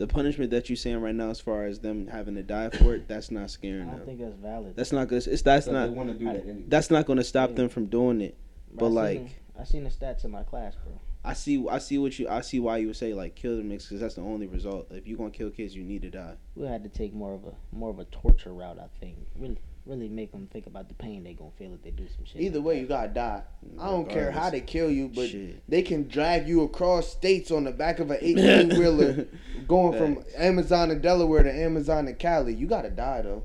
[0.00, 2.94] the punishment that you're saying right now, as far as them having to die for
[2.94, 4.06] it, that's not I scaring don't them.
[4.06, 4.74] think that's valid.
[4.74, 5.26] That's not good.
[5.26, 6.64] It's that's not they do that anyway.
[6.68, 7.56] that's not going to stop Yeah.
[7.56, 8.34] them from doing it.
[8.72, 9.24] Bro, but, I like-
[9.54, 10.98] the- I seen the stats in my class, bro.
[11.22, 13.62] I see I see what you I see why you would say like kill the
[13.62, 14.86] mix because that's the only result.
[14.90, 16.36] If you gonna kill kids, you need to die.
[16.56, 18.78] We had to take more of a more of a torture route.
[18.78, 19.58] I think really
[19.90, 22.40] really make them think about the pain they gonna feel if they do some shit.
[22.40, 22.80] Either like way, that.
[22.80, 23.42] you gotta die.
[23.78, 25.62] I don't care how they kill you, but Shit.
[25.68, 29.26] they can drag you across states on the back of an 18 wheeler
[29.68, 32.54] going from Amazon to Delaware to Amazon to Cali.
[32.54, 33.44] You gotta die though.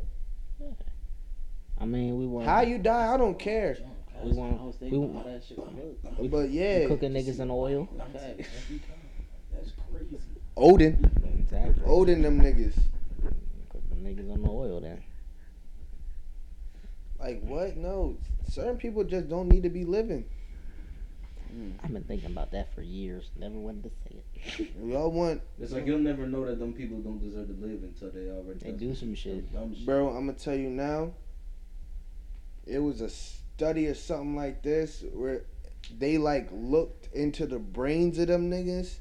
[1.78, 3.78] I mean, we want How you die, I don't care.
[4.24, 5.70] we want we, thinking how that shit work.
[6.18, 7.90] we, But we yeah, cooking niggas in oil.
[8.14, 10.18] That's crazy.
[10.58, 11.84] Odin, Exactly.
[11.86, 12.76] Odin, them niggas.
[13.70, 15.04] Cooking niggas on the oil then.
[17.26, 17.76] Like what?
[17.76, 18.18] No,
[18.48, 20.26] certain people just don't need to be living.
[21.52, 21.74] Mm.
[21.84, 23.32] I've been thinking about that for years.
[23.36, 24.18] Never wanted to say
[24.60, 24.76] it.
[24.80, 27.82] We all want, It's like you'll never know that them people don't deserve to live
[27.82, 29.46] until they already They do some shit.
[29.52, 29.86] Shit.
[29.88, 30.10] bro.
[30.10, 31.14] I'm gonna tell you now.
[32.68, 35.46] It was a study or something like this where
[35.98, 38.98] they like looked into the brains of them niggas.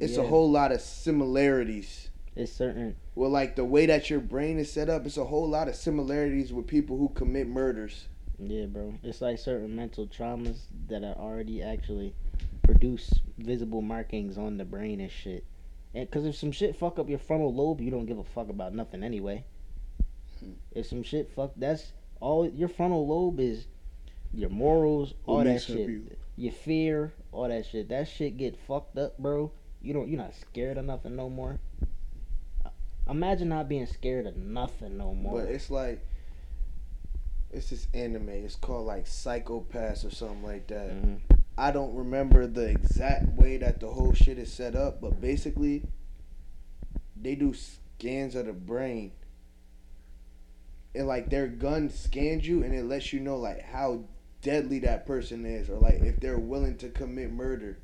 [0.00, 2.08] It's a whole lot of similarities.
[2.38, 2.94] It's certain.
[3.16, 5.74] Well, like the way that your brain is set up, it's a whole lot of
[5.74, 8.06] similarities with people who commit murders.
[8.38, 8.94] Yeah, bro.
[9.02, 12.14] It's like certain mental traumas that are already actually
[12.62, 15.44] produce visible markings on the brain and shit.
[15.92, 18.48] And because if some shit fuck up your frontal lobe, you don't give a fuck
[18.48, 19.44] about nothing anyway.
[20.70, 22.48] If some shit fuck, that's all.
[22.48, 23.66] Your frontal lobe is
[24.32, 25.88] your morals, all that shit.
[25.88, 26.16] you.
[26.36, 27.88] Your fear, all that shit.
[27.88, 29.50] That shit get fucked up, bro.
[29.82, 30.08] You don't.
[30.08, 31.58] You're not scared of nothing no more.
[33.08, 35.40] Imagine not being scared of nothing no more.
[35.40, 36.04] But it's like
[37.50, 38.28] it's this anime.
[38.28, 40.90] It's called like Psycho-Pass or something like that.
[40.90, 41.20] Mhm.
[41.56, 45.82] I don't remember the exact way that the whole shit is set up, but basically,
[47.20, 49.12] they do scans of the brain.
[50.94, 54.04] And like their gun scans you, and it lets you know like how
[54.42, 57.78] deadly that person is, or like if they're willing to commit murder.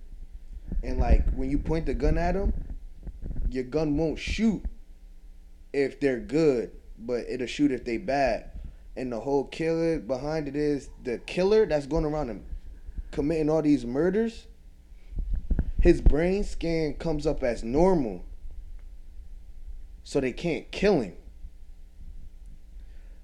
[0.83, 2.53] And like when you point the gun at them,
[3.51, 4.63] your gun won't shoot
[5.75, 8.51] if they're good, but it'll shoot if they bad.
[8.97, 12.45] And the whole killer behind it is the killer that's going around and
[13.11, 14.47] committing all these murders,
[15.81, 18.25] his brain scan comes up as normal.
[20.05, 21.17] So they can't kill him.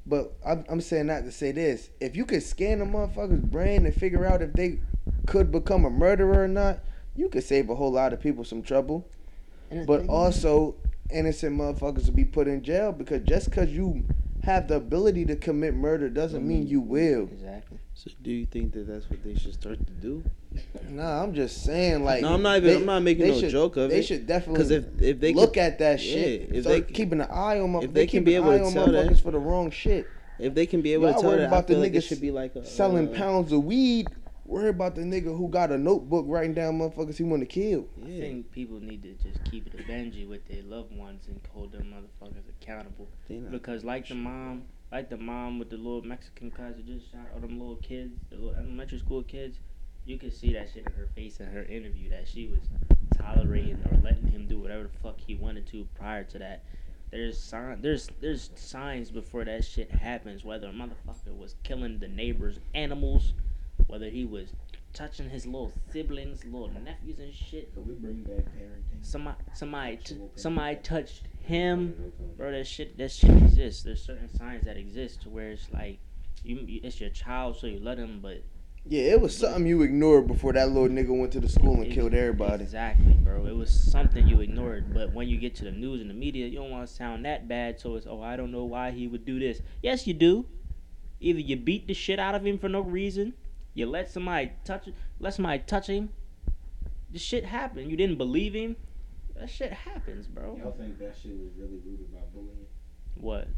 [0.04, 1.90] But I'm, I'm saying that to say this.
[2.00, 4.80] If you could scan a motherfucker's brain and figure out if they
[5.26, 6.80] could become a murderer or not,
[7.14, 9.08] you could save a whole lot of people some trouble.
[9.86, 10.74] But also
[11.12, 14.04] innocent motherfuckers to be put in jail because just because you
[14.44, 17.24] have the ability to commit murder doesn't mean you will.
[17.24, 17.78] Exactly.
[17.94, 20.22] So do you think that that's what they should start to do?
[20.88, 22.22] Nah, I'm just saying like.
[22.22, 22.68] no, I'm not even.
[22.70, 23.98] they- I'm not making no should- joke of They it.
[24.00, 26.54] They should definitely Because if if they look could, at that yeah, shit.
[26.54, 27.84] if they- keeping an eye on motherfuckers.
[27.84, 29.70] if they can be an able eye to on tell that- motherfuckers for the wrong
[29.70, 30.06] shit.
[30.38, 32.00] if they can be able Y'all to tell that, about I the feel like it
[32.00, 34.08] should be like a, Selling uh, pounds of weed.
[34.50, 37.86] Worry about the nigga who got a notebook writing down motherfuckers he want to kill.
[38.02, 41.40] I think people need to just keep it a Benji with their loved ones and
[41.54, 43.06] hold them motherfuckers accountable.
[43.28, 47.38] Because like the mom, like the mom with the little Mexican cousin just shot all
[47.38, 49.60] them little kids, the little elementary school kids,
[50.04, 52.58] you could see that shit in her face in her interview that she was
[53.16, 56.64] tolerating or letting him do whatever the fuck he wanted to prior to that.
[57.12, 60.44] There's sign, there's there's signs before that shit happens.
[60.44, 63.32] Whether a motherfucker was killing the neighbors' animals,
[63.90, 64.52] whether he was
[64.92, 67.74] touching his little siblings, little nephews and shit.
[67.74, 69.02] Could we bring back parenting?
[69.02, 72.52] Somebody, somebody, t- somebody touched him, bro.
[72.52, 73.82] That shit, that shit exists.
[73.82, 75.98] There's certain signs that exist to where it's like,
[76.42, 78.42] you, you it's your child, so you let him, but
[78.86, 81.92] Yeah, it was something you ignored before that little nigga went to the school and
[81.92, 82.64] killed everybody.
[82.64, 83.46] Exactly, bro.
[83.46, 86.46] It was something you ignored, but when you get to the news and the media,
[86.46, 87.78] you don't want to sound that bad.
[87.78, 89.60] So it's, oh, I don't know why he would do this.
[89.82, 90.46] Yes, you do.
[91.20, 93.34] Either you beat the shit out of him for no reason,
[93.74, 96.10] you let somebody touch, let somebody touch him.
[97.10, 97.90] This shit happened.
[97.90, 98.76] You didn't believe him.
[99.36, 100.58] That shit happens, bro.
[100.62, 102.66] Y'all think that shit was really rooted by bullying?
[103.14, 103.48] What?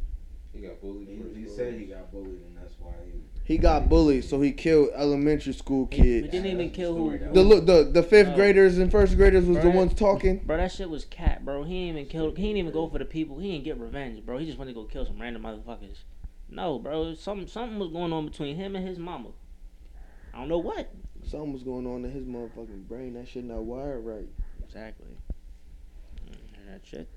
[0.54, 1.08] He got bullied.
[1.08, 3.12] He, he said he got bullied, and that's why he.
[3.44, 6.04] He got bullied, so he killed elementary school kids.
[6.06, 6.30] He, kids.
[6.30, 7.16] didn't even kill who.
[7.16, 8.34] Story, The look, the the fifth No.
[8.36, 9.74] graders and first graders was the Right.
[9.74, 10.38] ones talking.
[10.44, 11.64] Bro, that shit was cat, bro.
[11.64, 12.34] He ain't even kill.
[12.34, 13.38] He ain't even go for the people.
[13.38, 14.38] He didn't get revenge, bro.
[14.38, 16.04] He just wanted to go kill some random motherfuckers.
[16.48, 17.14] No, bro.
[17.14, 19.30] Something something was going on between him and his mama.
[20.33, 20.93] I don't know what.
[21.24, 23.14] Something was going on in his motherfucking brain.
[23.14, 24.28] That shit not wired right.
[24.64, 25.07] Exactly.
[26.26, 27.09] Mm, That shit.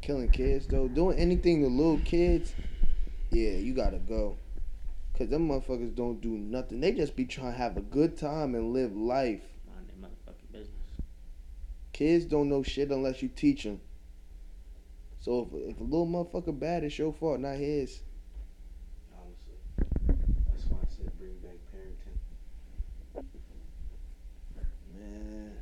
[0.00, 2.54] Killing kids though, doing anything to little kids,
[3.30, 4.38] yeah, you gotta go.
[5.16, 6.80] Cause them motherfuckers don't do nothing.
[6.80, 9.42] They just be trying to have a good time and live life.
[9.66, 10.70] Mind their motherfucking business.
[11.92, 13.82] Kids don't know shit unless you teach them.
[15.20, 18.00] So if, if a little motherfucker bad, it's your fault, not his.
[19.12, 19.58] Honestly,
[20.50, 22.16] that's why I said bring back parenting.
[24.98, 25.52] Man,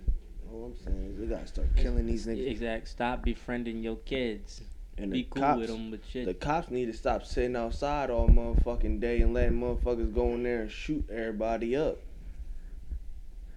[0.88, 2.50] all saying we gotta start killing these niggas.
[2.50, 2.88] Exact.
[2.88, 4.60] Stop befriending your kids.
[4.96, 6.26] And Be the cool cops, with them, but shit.
[6.26, 10.42] the cops need to stop sitting outside all motherfucking day and letting motherfuckers go in
[10.42, 11.98] there and shoot everybody up.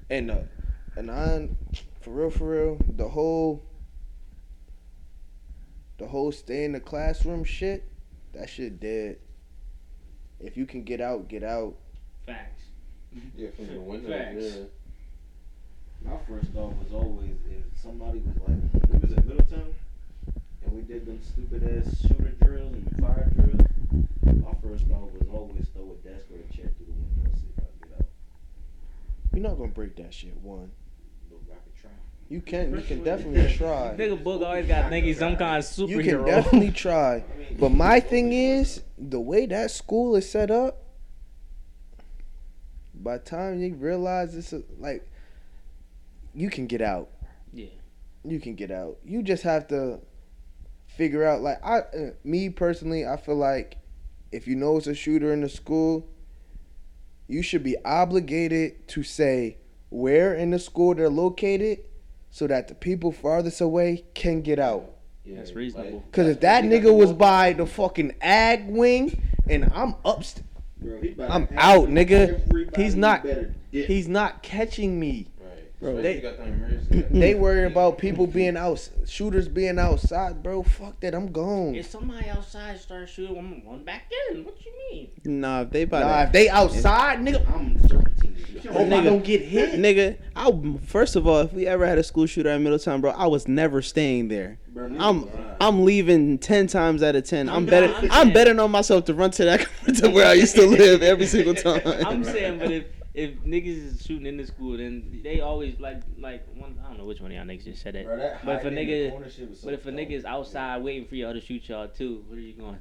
[0.10, 0.42] And uh,
[0.96, 1.50] and I,
[2.02, 3.64] for real, for real, the whole,
[5.98, 7.86] the whole stay in the classroom shit,
[8.34, 9.18] that shit dead.
[10.40, 11.76] If you can get out, get out.
[12.26, 12.62] Facts.
[13.36, 14.10] Yeah, from the window.
[14.10, 14.44] Facts.
[14.44, 14.64] Yeah.
[16.06, 19.74] My first thought was always if somebody was like, we was in Middletown,
[20.66, 23.68] and we did them stupid ass shooter drills and fire drills.
[24.44, 27.38] My first thought was always throw a desk or a chair through the window and
[27.38, 28.06] see if I can get out.
[29.34, 30.36] You're not gonna break that shit.
[30.42, 30.72] One,
[31.30, 31.92] But I could try.
[32.30, 33.96] you can, you can definitely try.
[33.98, 35.90] Nigga Book always got think he's some kind of superhero.
[35.90, 37.24] You can definitely try.
[37.60, 40.78] But my thing is, the way that school is set up,
[42.94, 45.08] by the time you realize it's a, like,
[46.34, 47.10] you can get out.
[47.54, 47.68] Yeah.
[48.24, 48.98] You can get out.
[49.04, 50.00] You just have to
[50.88, 51.42] figure out.
[51.42, 53.78] Like I, uh, me personally, I feel like
[54.32, 56.08] if you know it's a shooter in the school,
[57.28, 59.58] you should be obligated to say
[59.90, 61.80] where in the school they're located,
[62.30, 64.90] so that the people farthest away can get out.
[65.26, 66.04] Yeah, That's reasonable.
[66.12, 70.42] Cause if that nigga was by the fucking ag wing and I'm upst,
[70.80, 72.76] Bro, he I'm out, nigga.
[72.76, 73.26] He's not-
[73.72, 75.28] he's not catching me.
[75.82, 75.94] Right.
[75.94, 77.06] Bro, they- you got the emergency.
[77.20, 80.62] They worry about people being out, shooters being outside, bro.
[80.64, 81.74] Fuck that, I'm gone.
[81.76, 84.44] If somebody outside starts shooting, I'm going back in.
[84.46, 85.10] What you mean?
[85.42, 88.72] Nah, if they about Nah, if they outside, nigga, I'm serpentine.
[88.72, 89.74] hope I don't get hit.
[89.80, 90.52] Nigga, I
[90.86, 93.48] first of all, if we ever had a school shooter at Middletown, bro, I was
[93.48, 94.60] never staying there.
[95.00, 95.28] I'm
[95.60, 97.94] I'm leaving ten times out of 10 I'm, I'm better.
[97.94, 99.68] I'm I'm, betting on myself to run to that
[99.98, 101.82] to where I used to live every single time.
[101.86, 106.02] I'm saying, but if if niggas is shooting in the school, then they always like
[106.18, 106.78] like one.
[106.84, 108.42] I don't know which one of y'all niggas just said that.
[108.46, 111.68] But if a nigga, but if a nigga is outside waiting for y'all to shoot
[111.68, 112.78] y'all too, where are you going?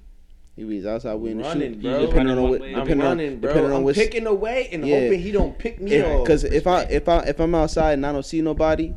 [0.56, 2.06] he was outside waiting to shoot, bro.
[2.06, 2.74] depending on what, one way.
[2.74, 3.48] I'm depending on, bro.
[3.48, 5.00] depending on I'm which, picking away and Yeah.
[5.00, 6.24] hoping he don't pick me off.
[6.24, 8.94] because if I if I if I'm outside and I don't see nobody,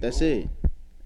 [0.00, 0.48] that's it.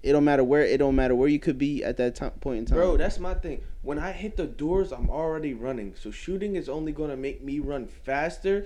[0.03, 2.59] It don't matter where it don't matter where you could be at that time, point
[2.59, 2.77] in time.
[2.77, 3.61] Bro, that's my thing.
[3.87, 5.95] When I hit the doors, I'm already running.
[5.97, 8.65] So shooting is only gonna make me run faster.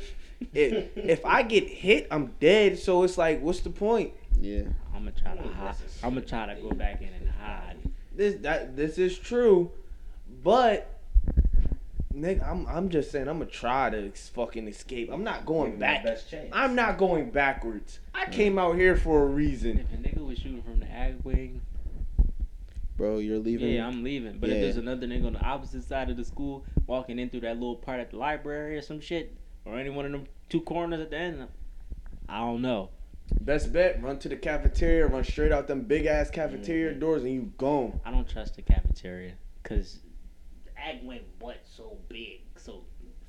[0.52, 2.80] If if I get hit, I'm dead.
[2.80, 4.14] So it's like, what's the point?
[4.42, 4.64] Yeah.
[4.96, 5.76] I'm gonna try to hide.
[6.02, 7.78] I'm gonna try to go back in and hide.
[8.16, 9.70] This that this is true,
[10.44, 11.00] but
[12.16, 15.12] nigga, I'm I'm just saying I'm gonna try to ex- fucking escape.
[15.14, 16.04] I'm not going back.
[16.52, 18.00] I'm not going backwards.
[18.16, 19.78] I came out here for a reason.
[19.78, 21.62] If a nigga was shooting from the ag wing,
[22.98, 23.70] Bro, you're leaving.
[23.70, 24.38] yeah, I'm leaving.
[24.40, 24.56] But Yeah.
[24.56, 27.56] if there's another nigga on the opposite side of the school walking in through that
[27.56, 29.36] little part at the library or some shit,
[29.66, 31.48] or any one of them two corners at the end,
[32.28, 32.90] I don't know.
[33.40, 37.00] Best bet: run to the cafeteria, run straight out them big ass cafeteria mm-hmm.
[37.00, 38.00] doors, and you gone.
[38.06, 40.00] I don't trust the cafeteria because
[40.66, 42.42] the ag wing butt so big.
[42.58, 42.84] So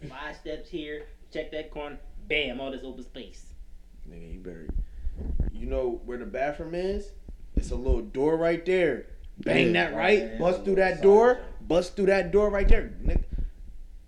[0.08, 1.98] five steps here, check that corner,
[2.28, 3.54] bam, all this open space.
[4.08, 4.68] Nigga, you better.
[5.52, 7.12] You know where the bathroom is?
[7.54, 9.06] It's a little door right there.
[9.38, 12.92] Bang that right, bust through that door, bust through that door right there.
[13.04, 13.22] Nigga,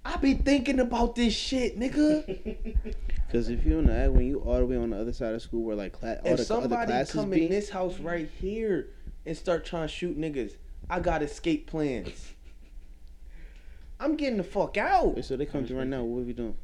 [0.04, 2.76] I be thinking about this shit, nigga.
[3.26, 5.42] Because if you're in the when you all the way on the other side of
[5.42, 7.98] school where like cla- all if the other somebody classes come be, in this house
[7.98, 8.90] right here
[9.26, 10.52] and start trying to shoot niggas,
[10.88, 12.30] I got escape plans.
[13.98, 15.16] I'm getting the fuck out.
[15.16, 16.04] Wait, so they come through right now.
[16.04, 16.54] What are we doing?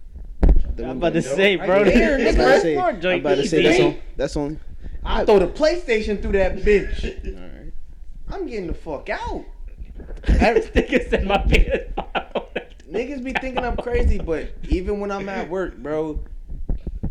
[0.76, 1.84] The I'm about to say, Right bro.
[1.84, 2.38] there, this nigga.
[2.38, 3.98] is I'm about to say- I'm about to say that's on.
[4.16, 4.58] That's only.
[5.04, 7.02] I throw the PlayStation through that bitch.
[8.32, 9.44] I'm getting the fuck out.
[10.26, 12.46] This nigga said my PS5.
[12.90, 16.20] Niggas be thinking I'm crazy, but even when I'm at work, bro,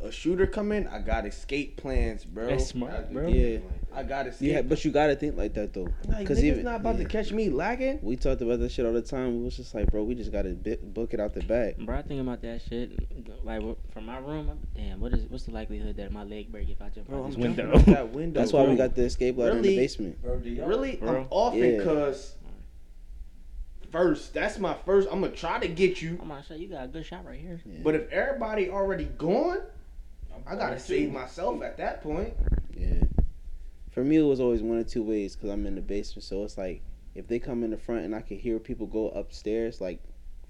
[0.02, 2.48] a shooter come in, I got escape plans, bro.
[2.48, 3.28] That's smart, bro.
[3.28, 3.60] Yeah.
[3.94, 4.52] I got escape.
[4.52, 5.88] Yeah, but you gotta think like that though.
[6.08, 7.04] like, Cause niggas even not about yeah.
[7.04, 8.00] to catch me lagging.
[8.04, 9.38] We talked about that shit all the time.
[9.40, 11.78] We was just like, bro, we just gotta bit, book it out the back.
[11.78, 12.92] Bro, I think about that shit.
[13.44, 13.62] Like
[13.92, 15.00] from my room, I'm, damn.
[15.00, 17.32] What is what's the likelihood that my leg break if I jump Bro, out I'm
[17.32, 17.80] this jumping window?
[17.80, 18.40] out that window.
[18.40, 18.72] That's why bro.
[18.72, 20.22] we got the escape ladder in the basement.
[20.22, 21.22] Bro, do y'all Really, Bro.
[21.22, 21.84] I'm offing Yeah.
[21.84, 22.36] cause
[23.92, 24.34] first.
[24.34, 25.08] That's my first.
[25.12, 27.40] I'm gonna try to get you, I'm gonna say you got a good shot right
[27.40, 27.60] here.
[27.84, 29.60] but if everybody already gone,
[30.46, 32.34] I gotta save myself at that point.
[32.76, 32.94] Yeah.
[34.00, 36.24] For me, it was always one of two ways because I'm in the basement.
[36.24, 36.82] So it's like
[37.16, 40.00] if they come in the front and I can hear people go upstairs, like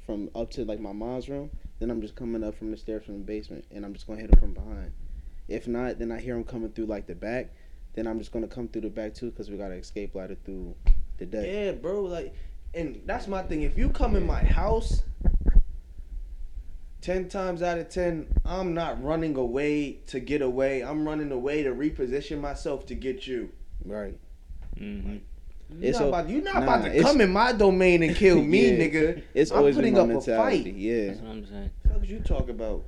[0.05, 1.49] from up to like my mom's room,
[1.79, 4.21] then I'm just coming up from the stairs from the basement and I'm just gonna
[4.21, 4.93] hit them from behind.
[5.47, 7.49] If not, then I hear them coming through like the back.
[7.95, 10.37] Then I'm just gonna come through the back too because we got to escape ladder
[10.45, 10.75] through
[11.17, 11.47] the deck.
[11.47, 12.03] Yeah, bro.
[12.03, 12.35] Like,
[12.75, 13.63] and that's my thing.
[13.63, 15.01] If you come in my house,
[17.01, 20.81] ten times out of ten, I'm not running away to get away.
[20.83, 23.49] I'm running away to reposition myself to get you.
[23.85, 24.17] Right.
[24.77, 25.17] Mm-hmm.
[25.79, 28.15] You're It's not, a- about, you're not nah, about to come in my domain and
[28.15, 28.77] kill me, Yeah.
[28.87, 29.21] nigga.
[29.33, 30.63] It's I'm always putting been my up a mentality.
[30.63, 30.73] fight.
[30.75, 31.05] Yeah.
[31.07, 31.69] That's what I'm saying.
[31.91, 32.83] What you talk about?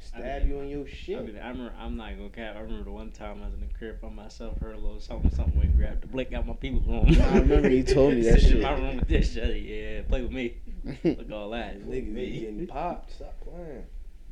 [0.00, 1.24] Stab you in your I, shit.
[1.24, 2.56] mean, I remember, I'm not gonna cap.
[2.56, 5.00] I remember the one time I was in the crib by myself, heard a little
[5.00, 7.06] something, something, went and grabbed the blick out my people room.
[7.22, 8.52] I remember you told me that shit.
[8.56, 9.62] in my room with this shit.
[9.62, 10.56] Yeah, play with me.
[11.04, 11.80] Look all that.
[11.80, 13.12] Niggas be getting popped.
[13.12, 13.84] Stop playing.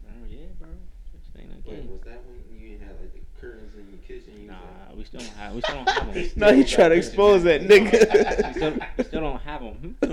[0.06, 0.68] Oh, yeah, bro.
[1.12, 1.90] This ain't a Wait, game.
[1.90, 4.42] was that when you had like the curtains in your kitchen?
[4.42, 4.56] You Nah,
[4.90, 5.54] was we still don't have.
[5.54, 6.30] We still don't have them.
[6.36, 8.54] now you try to expose that we, nigga.
[8.56, 9.96] still, we still don't have them.
[10.02, 10.06] I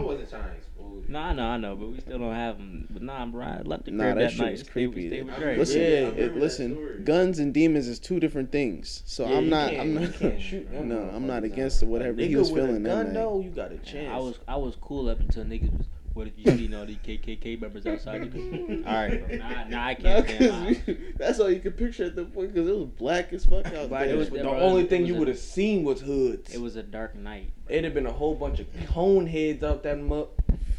[0.00, 0.67] wasn't trying to expose.
[1.08, 1.12] You.
[1.14, 2.86] Nah, I know, I know, but we still don't have them.
[2.90, 4.50] But nah, bro, I left the Nah, crib that that, shit night.
[4.52, 5.08] was Stay- creepy.
[5.08, 5.44] Stay with I Dre.
[5.46, 7.02] remember- Listen, Yeah, it- listen.
[7.04, 9.02] Guns and demons is two different things.
[9.06, 9.74] So Yeah, I'm not.
[9.74, 10.12] I'm not.
[10.40, 11.52] shoot No, I'm not motherfuckers.
[11.52, 13.14] against whatever he was feeling a that gun night.
[13.14, 14.10] though, you got a chance.
[14.12, 15.86] I was I was cool up until niggas was.
[16.18, 18.22] What if you seen all these KKK members outside?
[18.88, 19.36] all right, bro.
[19.36, 22.24] Nah, nah, I can't stand 'cause my- we- that's all you could picture at the
[22.24, 24.16] point because it was black as fuck out Black there.
[24.16, 26.52] was, the was- only thing you would have seen was hoods.
[26.52, 27.52] It was a dark night.
[27.68, 30.30] It'd have been a whole bunch of cone heads out that mug.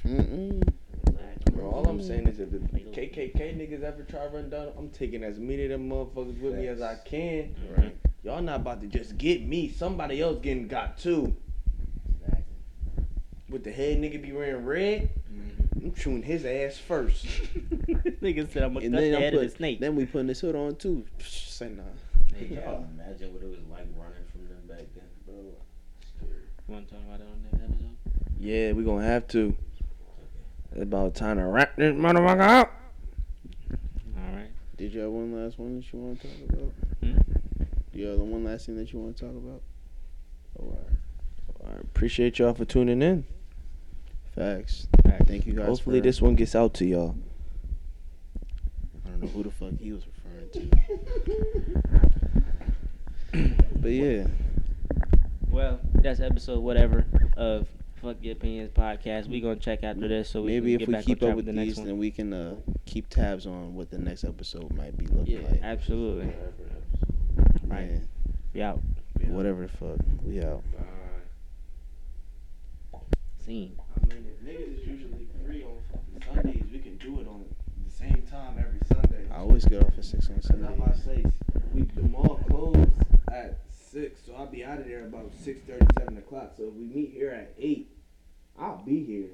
[0.06, 0.62] Mm-mm.
[1.54, 4.90] Bro, all I'm saying is if the KKK niggas ever try to run down, I'm
[4.90, 7.56] taking as many of them motherfuckers with me as I can.
[7.78, 7.96] Right.
[8.26, 9.70] Y'all not about to just get me.
[9.70, 11.34] Somebody else getting got too.
[13.50, 15.10] With the head nigga be wearing red,
[15.76, 17.26] I'm chewing his ass first.
[18.22, 19.80] Nigga said I'm gonna cut then the I'm head of the snake.
[19.80, 21.06] then we putting this hood on too.
[21.20, 21.84] Say nah.
[22.36, 25.36] Hey, y'all imagine what it was like running from them back then, bro.
[25.36, 27.96] You wanna talk about it on that episode?
[28.40, 29.56] Yeah, we gonna have to.
[30.74, 32.74] It's about time to wrap this motherfucker up.
[34.16, 34.52] All right.
[34.78, 36.72] Did you have one last one that you want to talk about?
[37.02, 37.18] Hmm?
[37.92, 39.62] Do you have the one last thing that you want to talk about?
[40.60, 40.78] Oh, all
[41.66, 41.78] right.
[41.78, 43.26] I appreciate y'all for tuning in.
[44.40, 44.88] Facts.
[45.04, 45.26] Facts.
[45.28, 45.66] Thank you guys.
[45.68, 47.16] Hopefully for, this one gets out to y'all.
[49.06, 50.50] I don't know who the fuck he was referring
[53.34, 53.54] to.
[53.82, 54.28] but yeah,
[55.50, 57.06] Well, that's episode whatever
[57.36, 57.68] of
[58.02, 59.28] Fuck Your Opinions podcast.
[59.28, 61.36] We gonna check after this so we maybe can if get we back keep up
[61.36, 61.88] with the next these, one.
[61.88, 62.56] then we can uh,
[62.86, 65.62] keep tabs on what the next episode might be looking Yeah, like.
[65.64, 66.32] absolutely.
[67.68, 67.90] Right.
[67.92, 68.00] Yeah.
[68.54, 68.82] We out.
[69.28, 69.98] Whatever the fuck.
[70.24, 70.64] We out
[73.50, 73.80] seen.
[73.96, 77.46] I mean, if niggas is usually free on fucking Sundays, we can do it on
[77.84, 79.26] the same time every Sunday.
[79.32, 80.68] I always get off at six on Sunday.
[80.68, 81.26] And I say
[81.74, 82.94] we the mall closes
[83.32, 86.54] at six, so I'll be out of there about six thirty, seven o'clock.
[86.58, 87.90] So if we meet here at eight,
[88.60, 89.30] I'll be here.